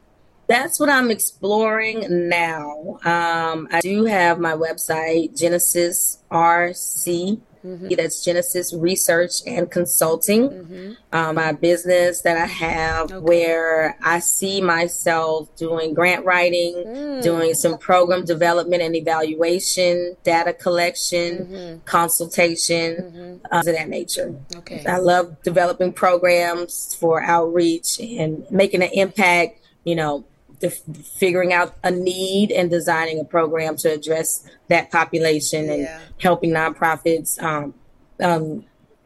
[0.46, 2.98] That's what I'm exploring now.
[3.04, 7.40] Um, I do have my website, Genesis RC.
[7.64, 7.94] Mm-hmm.
[7.96, 10.92] That's Genesis Research and Consulting, mm-hmm.
[11.14, 13.16] um, my business that I have okay.
[13.16, 17.22] where I see myself doing grant writing, mm.
[17.22, 21.78] doing some program development and evaluation, data collection, mm-hmm.
[21.86, 24.34] consultation, uh, of that nature.
[24.56, 24.84] Okay.
[24.84, 30.26] I love developing programs for outreach and making an impact, you know,
[30.70, 36.00] figuring out a need and designing a program to address that population and yeah.
[36.18, 37.74] helping nonprofits um,
[38.20, 38.64] um,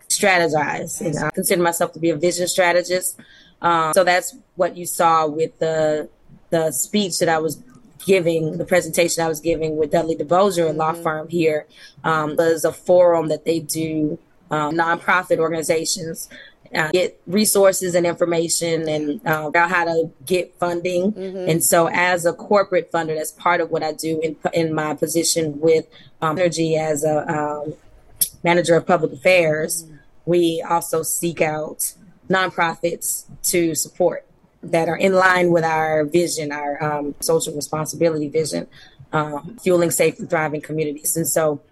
[0.08, 1.00] strategize.
[1.00, 3.18] And I consider myself to be a vision strategist.
[3.60, 6.08] Um, so that's what you saw with the
[6.50, 7.62] the speech that I was
[8.06, 10.78] giving, the presentation I was giving with Dudley DeBosier, a mm-hmm.
[10.78, 11.66] law firm here,
[12.04, 14.18] um, was a forum that they do
[14.50, 16.28] um, nonprofit organizations
[16.74, 21.12] uh, get resources and information and uh, about how to get funding.
[21.12, 21.50] Mm-hmm.
[21.50, 24.94] And so, as a corporate funder, that's part of what I do in in my
[24.94, 25.86] position with
[26.20, 27.74] um, Energy as a um,
[28.42, 29.84] manager of public affairs.
[29.84, 29.94] Mm-hmm.
[30.26, 31.94] We also seek out
[32.28, 34.26] nonprofits to support
[34.62, 38.66] that are in line with our vision, our um, social responsibility vision,
[39.12, 41.16] um, fueling safe and thriving communities.
[41.16, 41.62] And so,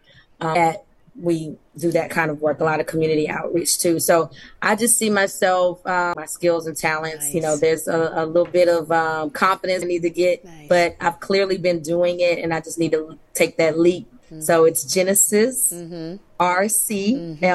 [0.40, 0.86] um, at
[1.19, 3.99] we do that kind of work, a lot of community outreach too.
[4.01, 7.27] So I just see myself, uh, my skills and talents.
[7.27, 7.35] Nice.
[7.35, 10.69] You know, there's a, a little bit of um, confidence I need to get, nice.
[10.69, 14.11] but I've clearly been doing it, and I just need to take that leap.
[14.27, 14.41] Mm-hmm.
[14.41, 16.17] So it's Genesis mm-hmm.
[16.41, 17.47] RCLLC.com.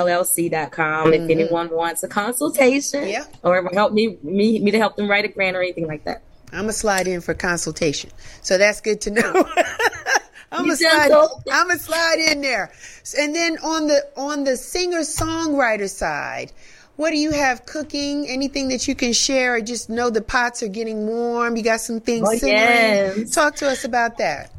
[0.71, 1.13] Mm-hmm.
[1.13, 3.25] If anyone wants a consultation yeah.
[3.43, 6.23] or help me, me me to help them write a grant or anything like that.
[6.53, 8.11] I'm gonna slide in for consultation.
[8.41, 9.49] So that's good to know.
[10.51, 11.11] I'm gonna slide.
[11.51, 12.71] I'm gonna slide in there.
[13.17, 16.51] And then on the on the singer songwriter side,
[16.97, 18.27] what do you have cooking?
[18.27, 21.55] Anything that you can share, or just know the pots are getting warm?
[21.55, 23.21] You got some things oh, simmering.
[23.21, 23.31] Yes.
[23.31, 24.51] Talk to us about that.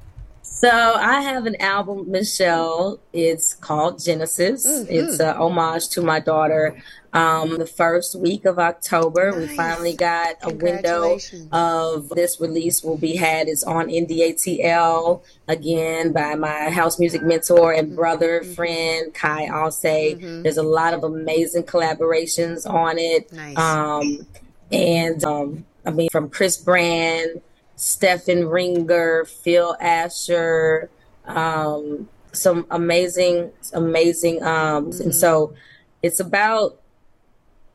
[0.43, 3.01] So I have an album, Michelle.
[3.13, 4.67] It's called Genesis.
[4.67, 4.93] Mm-hmm.
[4.93, 6.81] It's a homage to my daughter
[7.13, 9.33] um, the first week of October.
[9.33, 9.51] Nice.
[9.51, 11.19] We finally got a window
[11.53, 13.49] of this release will be had.
[13.49, 17.97] It's on NDATL again by my house music mentor and mm-hmm.
[17.97, 18.55] brother mm-hmm.
[18.55, 20.17] friend Kai Alcé.
[20.17, 20.43] Mm-hmm.
[20.43, 23.31] There's a lot of amazing collaborations on it.
[23.33, 23.59] Nice.
[23.59, 24.27] Um,
[24.71, 27.43] and um, I mean, from Chris Brann,
[27.77, 30.89] Stephen Ringer, Phil Asher,
[31.27, 34.43] um, some amazing, amazing.
[34.43, 35.03] Um, mm-hmm.
[35.03, 35.55] And so
[36.03, 36.82] it's about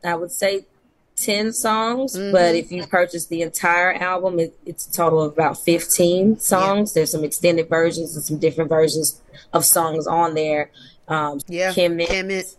[0.04, 0.66] I would say
[1.18, 2.32] 10 songs, mm-hmm.
[2.32, 6.92] but if you purchase the entire album, it, it's a total of about 15 songs.
[6.92, 7.00] Yeah.
[7.00, 9.22] There's some extended versions and some different versions
[9.54, 10.72] of songs on there.
[11.08, 12.08] Um, yeah, Kemet.
[12.08, 12.56] Kemet.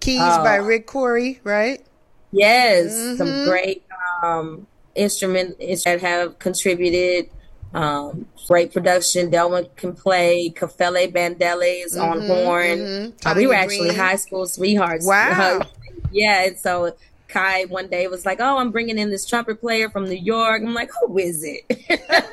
[0.00, 1.84] Keys uh, by Rick Corey, right?
[2.32, 3.16] Yes, mm-hmm.
[3.16, 3.84] some great
[4.22, 7.30] um, instruments that have contributed.
[7.72, 9.30] Um, great production.
[9.30, 10.50] Delma can play.
[10.50, 12.78] Kafele Bandele is mm-hmm, on horn.
[12.78, 13.28] Mm-hmm.
[13.28, 15.06] Uh, we were actually high school sweethearts.
[15.06, 15.60] Wow.
[16.12, 16.94] Yeah, and so
[17.30, 20.62] Kai one day was like, "Oh, I'm bringing in this trumpet player from New York."
[20.62, 21.64] I'm like, "Who is it?"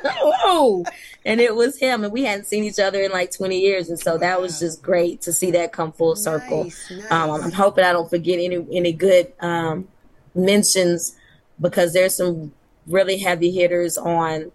[0.44, 0.84] oh,
[1.26, 4.00] and it was him, and we hadn't seen each other in like 20 years, and
[4.00, 6.66] so that was just great to see that come full circle.
[6.66, 7.12] Nice, nice.
[7.12, 9.88] Um, I'm hoping I don't forget any any good um,
[10.36, 11.16] mentions
[11.62, 12.52] because there's some
[12.88, 14.52] really heavy hitters on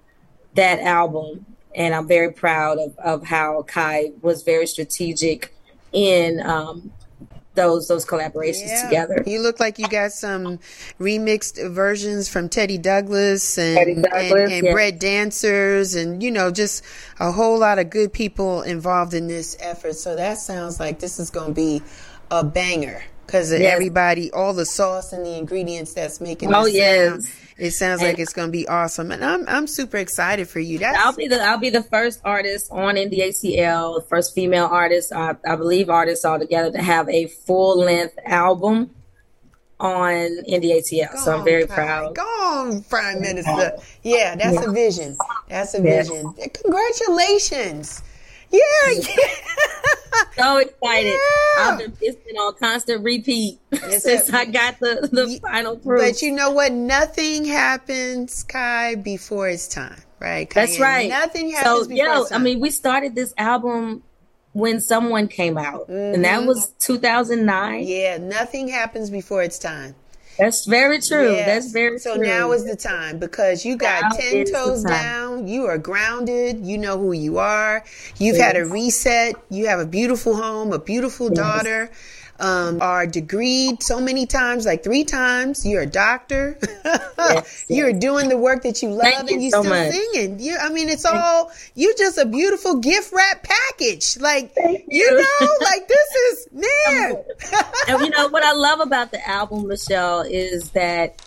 [0.54, 5.54] that album, and I'm very proud of of how Kai was very strategic
[5.92, 6.90] in um,
[7.54, 8.84] those those collaborations yeah.
[8.84, 9.22] together.
[9.26, 10.58] You look like you got some
[10.98, 14.90] remixed versions from Teddy Douglas and Teddy Douglas, and, and yeah.
[14.92, 16.84] Dancers and you know just
[17.20, 19.94] a whole lot of good people involved in this effort.
[19.94, 21.82] So that sounds like this is going to be
[22.30, 23.72] a banger because yes.
[23.72, 26.54] everybody, all the sauce and the ingredients that's making.
[26.54, 27.26] Oh yes.
[27.26, 30.48] Sound, it sounds and like it's going to be awesome, and I'm I'm super excited
[30.48, 30.80] for you.
[30.80, 35.36] That's, I'll be the I'll be the first artist on NDATL, first female artist, I,
[35.46, 38.90] I believe, artists altogether to have a full length album
[39.78, 41.12] on NDATL.
[41.12, 42.16] Go so I'm very proud.
[42.16, 43.78] Go on, Prime Minister.
[44.02, 44.68] Yeah, that's yeah.
[44.68, 45.16] a vision.
[45.48, 46.34] That's a vision.
[46.34, 48.02] Congratulations.
[48.52, 49.26] Yeah, yeah.
[50.36, 51.12] so excited.
[51.12, 51.62] Yeah.
[51.62, 53.58] I've been, it's been on constant repeat
[53.98, 56.00] since I got the, the final proof.
[56.00, 56.72] But you know what?
[56.72, 60.48] Nothing happens, Kai, before it's time, right?
[60.48, 60.66] Kai?
[60.66, 61.08] That's right.
[61.08, 64.02] Nothing happens so, before yeah, I mean, we started this album
[64.52, 66.14] when someone came out, mm-hmm.
[66.14, 66.48] and that mm-hmm.
[66.48, 67.84] was 2009.
[67.86, 69.94] Yeah, nothing happens before it's time.
[70.38, 71.36] That's very true.
[71.36, 71.98] That's very true.
[71.98, 72.26] so true.
[72.26, 75.46] now is the time because you got now 10 toes down.
[75.46, 76.64] You are grounded.
[76.64, 77.84] You know who you are.
[78.18, 78.46] You've yes.
[78.46, 79.34] had a reset.
[79.50, 81.36] You have a beautiful home, a beautiful yes.
[81.36, 81.90] daughter
[82.40, 85.64] um, are degreed so many times, like three times.
[85.64, 86.58] You're a doctor.
[86.84, 89.92] yes, you're doing the work that you love, Thank and you, so still much.
[89.92, 90.40] singing.
[90.40, 94.18] You, I mean, it's all you're just a beautiful gift wrap package.
[94.18, 94.82] Like you.
[94.88, 95.16] you.
[95.16, 97.24] know, like this is man.
[97.88, 101.22] and you know what I love about the album, Michelle, is that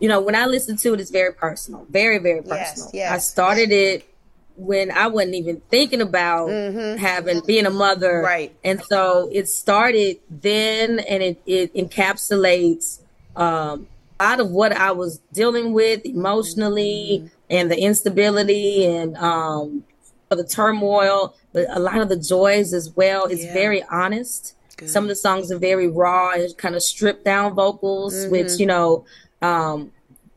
[0.00, 2.58] you know when I listen to it, it's very personal, very very personal.
[2.58, 4.02] Yes, yes, I started yes.
[4.02, 4.15] it
[4.56, 6.98] when I wasn't even thinking about mm-hmm.
[6.98, 8.20] having being a mother.
[8.20, 8.54] Right.
[8.64, 13.00] And so it started then and it, it encapsulates
[13.36, 13.86] um,
[14.18, 17.26] a lot of what I was dealing with emotionally mm-hmm.
[17.50, 19.84] and the instability and um,
[20.30, 23.26] the turmoil, but a lot of the joys as well.
[23.26, 23.52] It's yeah.
[23.52, 24.54] very honest.
[24.76, 24.90] Good.
[24.90, 28.30] Some of the songs are very raw and kind of stripped down vocals, mm-hmm.
[28.30, 29.04] which you know
[29.42, 29.92] um,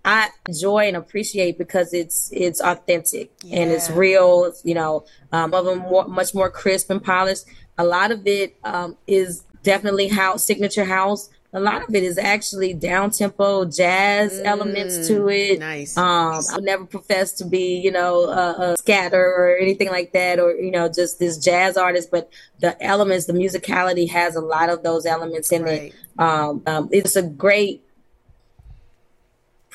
[0.09, 3.59] I enjoy and appreciate because it's it's authentic yeah.
[3.59, 4.51] and it's real.
[4.63, 7.45] You know, um, of them more, much more crisp and polished.
[7.77, 11.29] A lot of it um, is definitely house signature house.
[11.53, 15.59] A lot of it is actually down tempo jazz mm, elements to it.
[15.59, 15.95] Nice.
[15.95, 20.39] Um, I never profess to be, you know, a, a, scatter or anything like that,
[20.39, 22.09] or you know, just this jazz artist.
[22.09, 22.31] But
[22.61, 25.81] the elements, the musicality has a lot of those elements in right.
[25.81, 25.95] it.
[26.17, 27.83] Um, um, it's a great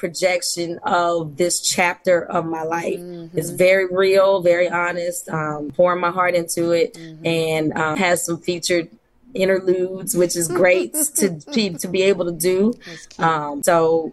[0.05, 3.01] projection of this chapter of my life.
[3.01, 3.39] Mm-hmm.
[3.39, 7.25] It's very real, very honest, um, pouring my heart into it, mm-hmm.
[7.25, 8.91] and um, has some featured
[9.33, 12.75] interludes, which is great to be, to be able to do.
[13.19, 14.13] Um, so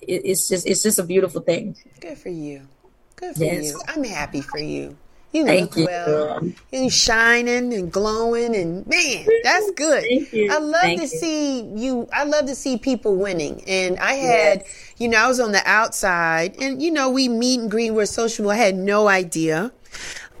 [0.00, 1.76] it, it's just it's just a beautiful thing.
[2.00, 2.66] Good for you.
[3.14, 3.70] Good for yes.
[3.70, 3.80] you.
[3.86, 4.96] I'm happy for you.
[5.32, 6.44] You Thank look well.
[6.72, 6.86] You.
[6.86, 10.04] are shining and glowing, and man, that's good.
[10.04, 11.08] I love Thank to you.
[11.08, 12.06] see you.
[12.12, 13.64] I love to see people winning.
[13.66, 14.94] And I had, yes.
[14.98, 17.92] you know, I was on the outside, and you know, we meet and greet.
[17.92, 18.50] We're sociable.
[18.50, 19.72] I had no idea.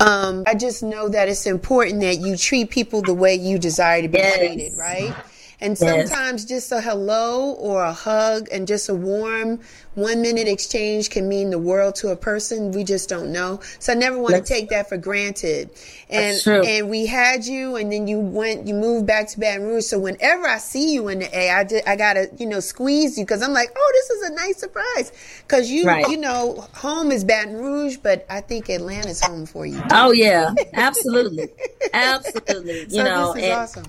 [0.00, 4.02] Um, I just know that it's important that you treat people the way you desire
[4.02, 4.38] to be yes.
[4.38, 5.14] treated, right?
[5.62, 6.44] And sometimes yes.
[6.44, 9.60] just a hello or a hug and just a warm
[9.94, 12.72] one minute exchange can mean the world to a person.
[12.72, 13.60] We just don't know.
[13.78, 15.70] So I never want to take that for granted.
[16.08, 19.84] And and we had you and then you went you moved back to Baton Rouge.
[19.84, 23.18] So whenever I see you in the A, I did, I gotta, you know, squeeze
[23.18, 25.12] you because I'm like, oh, this is a nice surprise.
[25.46, 26.08] Cause you right.
[26.08, 29.82] you know, home is Baton Rouge, but I think Atlanta's home for you.
[29.92, 30.54] Oh yeah.
[30.72, 31.50] Absolutely.
[31.92, 32.72] Absolutely.
[32.92, 33.84] You so know, and awesome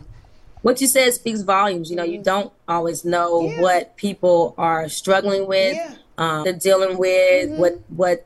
[0.64, 1.91] what you said speaks volumes.
[1.91, 3.61] You know, you don't always know yeah.
[3.61, 5.95] what people are struggling with, yeah.
[6.18, 7.59] um, they're dealing with, mm-hmm.
[7.59, 8.26] what what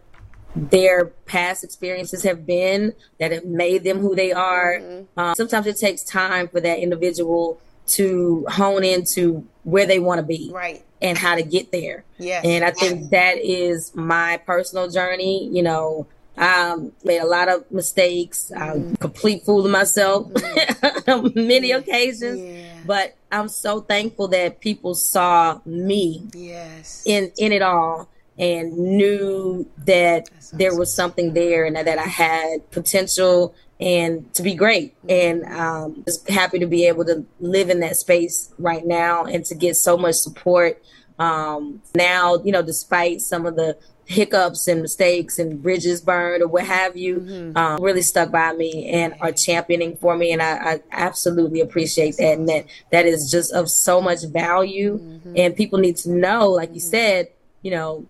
[0.56, 4.80] their past experiences have been that have made them who they are.
[4.80, 5.20] Mm-hmm.
[5.20, 10.26] Um, sometimes it takes time for that individual to hone into where they want to
[10.26, 12.06] be, right, and how to get there.
[12.20, 15.50] Yeah, and I think that is my personal journey.
[15.52, 16.08] You know,
[16.38, 18.52] um, made a lot of mistakes.
[18.56, 20.32] I'm complete fool of myself
[21.08, 22.40] on many occasions.
[22.40, 22.80] Yeah.
[22.86, 27.04] But I'm so thankful that people saw me yes.
[27.06, 32.70] in in it all and knew that there was something there and that I had
[32.70, 34.96] potential and to be great.
[35.10, 39.44] And um, just happy to be able to live in that space right now and
[39.46, 40.82] to get so much support.
[41.20, 43.78] Um, now, you know, despite some of the
[44.08, 47.58] hiccups and mistakes and bridges burned or what have you mm-hmm.
[47.58, 52.16] um, really stuck by me and are championing for me and I, I, absolutely appreciate
[52.16, 55.34] that and that that is just of so much value mm-hmm.
[55.36, 56.90] and people need to know like you mm-hmm.
[56.90, 57.28] said
[57.62, 58.06] you know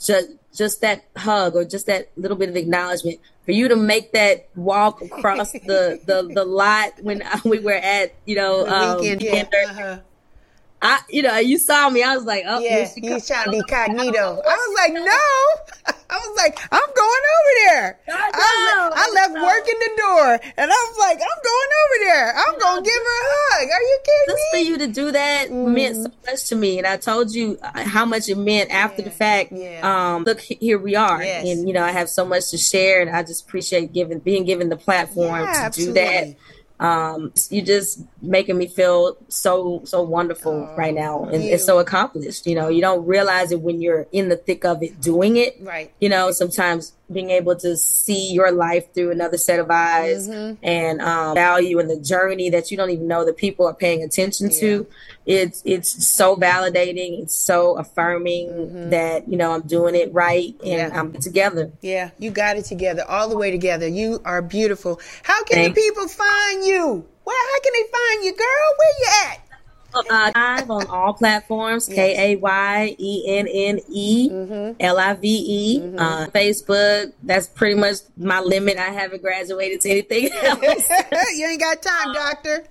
[0.00, 4.12] just just that hug or just that little bit of acknowledgement for you to make
[4.12, 9.20] that walk across the the, the lot when we were at you know um, weekend,
[9.52, 9.70] yeah.
[9.70, 9.98] uh-huh.
[10.80, 12.02] I, you know, you saw me.
[12.02, 14.40] I was like, oh, yeah, he's trying to be cognito.
[14.46, 15.94] I was like, no.
[16.10, 18.00] I was like, I'm going over there.
[18.08, 22.04] I, I, I left work in the door, and I was like, I'm going over
[22.04, 22.34] there.
[22.34, 23.68] I'm going to give her a hug.
[23.68, 24.64] Are you kidding Just me?
[24.64, 25.74] for you to do that mm.
[25.74, 29.02] meant so much to me, and I told you uh, how much it meant after
[29.02, 29.08] yeah.
[29.08, 29.52] the fact.
[29.52, 30.14] Yeah.
[30.14, 31.46] Um, look, here we are, yes.
[31.46, 34.44] and you know, I have so much to share, and I just appreciate giving being
[34.44, 35.94] given the platform yeah, to absolutely.
[35.94, 36.36] do that
[36.80, 41.24] um, you just making me feel so so wonderful oh, right now.
[41.24, 42.68] and it's so accomplished you know.
[42.68, 45.56] You don't realize it when you're in the thick of it doing it.
[45.60, 45.92] Right.
[46.00, 50.54] You know sometimes being able to see your life through another set of eyes mm-hmm.
[50.62, 54.02] and um, value and the journey that you don't even know that people are paying
[54.02, 54.60] attention yeah.
[54.60, 54.86] to
[55.26, 58.90] it's it's so validating it's so affirming mm-hmm.
[58.90, 61.00] that you know i'm doing it right and yeah.
[61.00, 65.42] i'm together yeah you got it together all the way together you are beautiful how
[65.44, 65.74] can Thanks.
[65.74, 69.47] the people find you well how can they find you girl where you at
[69.94, 74.76] uh, live on all platforms K A Y E N N E mm-hmm.
[74.80, 75.80] L I V E.
[75.80, 75.98] Mm-hmm.
[75.98, 77.12] Uh, Facebook.
[77.22, 78.78] That's pretty much my limit.
[78.78, 80.88] I haven't graduated to anything else.
[81.36, 82.64] you ain't got time, doctor.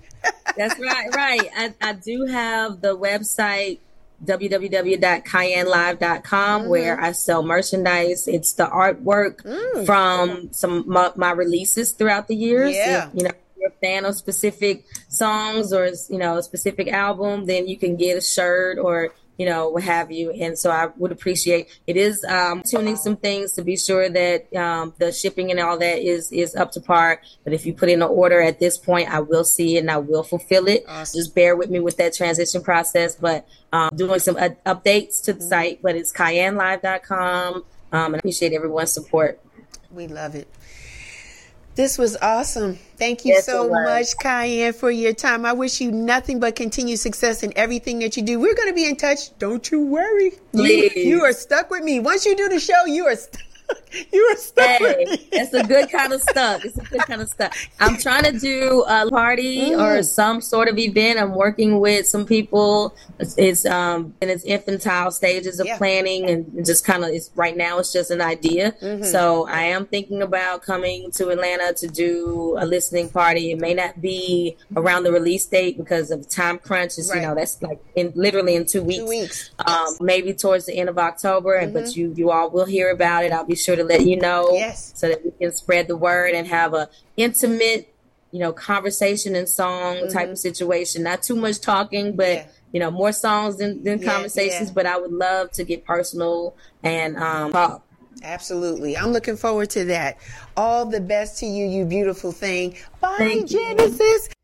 [0.56, 1.48] That's right, right.
[1.56, 3.78] I, I do have the website
[4.24, 6.70] www.kayennelive.com mm-hmm.
[6.70, 8.26] where I sell merchandise.
[8.26, 9.86] It's the artwork mm.
[9.86, 12.74] from some my, my, releases throughout the years.
[12.74, 13.10] Yeah.
[13.14, 13.30] You know,
[13.60, 17.96] you're a fan of specific songs or you know a specific album, then you can
[17.96, 20.30] get a shirt or you know what have you.
[20.32, 24.54] And so I would appreciate it is um, tuning some things to be sure that
[24.54, 27.22] um, the shipping and all that is is up to par.
[27.44, 29.90] But if you put in an order at this point, I will see it and
[29.90, 30.84] I will fulfill it.
[30.88, 31.18] Awesome.
[31.18, 33.14] Just bear with me with that transition process.
[33.14, 35.48] But um, doing some uh, updates to the mm-hmm.
[35.48, 37.54] site, but it's kayennelive.com.
[37.54, 39.40] Um, and I appreciate everyone's support.
[39.90, 40.48] We love it.
[41.78, 42.76] This was awesome.
[42.96, 45.46] Thank you yes, so much, Kayenne, for your time.
[45.46, 48.40] I wish you nothing but continued success in everything that you do.
[48.40, 49.38] We're going to be in touch.
[49.38, 50.32] Don't you worry.
[50.52, 52.00] You, you, are stuck with me.
[52.00, 53.42] Once you do the show, you are stuck.
[54.12, 54.78] you were stuck.
[54.78, 56.64] Hey, it's a good kind of stuff.
[56.64, 57.68] It's a good kind of stuff.
[57.80, 59.80] I'm trying to do a party mm.
[59.80, 61.18] or some sort of event.
[61.18, 62.94] I'm working with some people.
[63.18, 65.78] It's, it's um in its infantile stages of yeah.
[65.78, 68.72] planning and just kind of it's right now it's just an idea.
[68.72, 69.04] Mm-hmm.
[69.04, 73.52] So I am thinking about coming to Atlanta to do a listening party.
[73.52, 76.98] It may not be around the release date because of time crunch.
[76.98, 77.20] Is right.
[77.20, 78.98] you know that's like in literally in two weeks.
[78.98, 79.50] Two weeks.
[79.66, 81.60] Um, maybe towards the end of October.
[81.60, 81.72] Mm-hmm.
[81.72, 83.32] But you you all will hear about it.
[83.32, 84.92] I'll be sure to let you know yes.
[84.96, 87.92] so that we can spread the word and have a intimate,
[88.30, 90.12] you know, conversation and song mm-hmm.
[90.12, 91.02] type of situation.
[91.02, 92.46] Not too much talking, but yeah.
[92.72, 94.68] you know, more songs than, than yeah, conversations.
[94.68, 94.74] Yeah.
[94.74, 97.84] But I would love to get personal and um, talk.
[98.22, 98.96] Absolutely.
[98.96, 100.18] I'm looking forward to that.
[100.56, 102.76] All the best to you, you beautiful thing.
[103.00, 104.28] Bye, Thank Genesis.
[104.28, 104.34] You.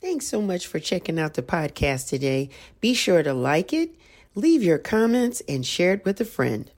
[0.00, 2.50] Thanks so much for checking out the podcast today.
[2.80, 3.94] Be sure to like it,
[4.34, 6.70] leave your comments, and share it with a friend.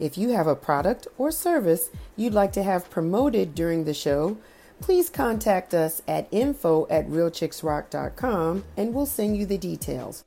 [0.00, 4.38] If you have a product or service you'd like to have promoted during the show,
[4.80, 10.24] please contact us at info at realchicksrock.com and we'll send you the details.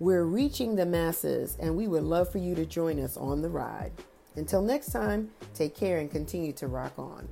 [0.00, 3.48] We're reaching the masses and we would love for you to join us on the
[3.48, 3.92] ride.
[4.34, 7.28] Until next time, take care and continue to rock on.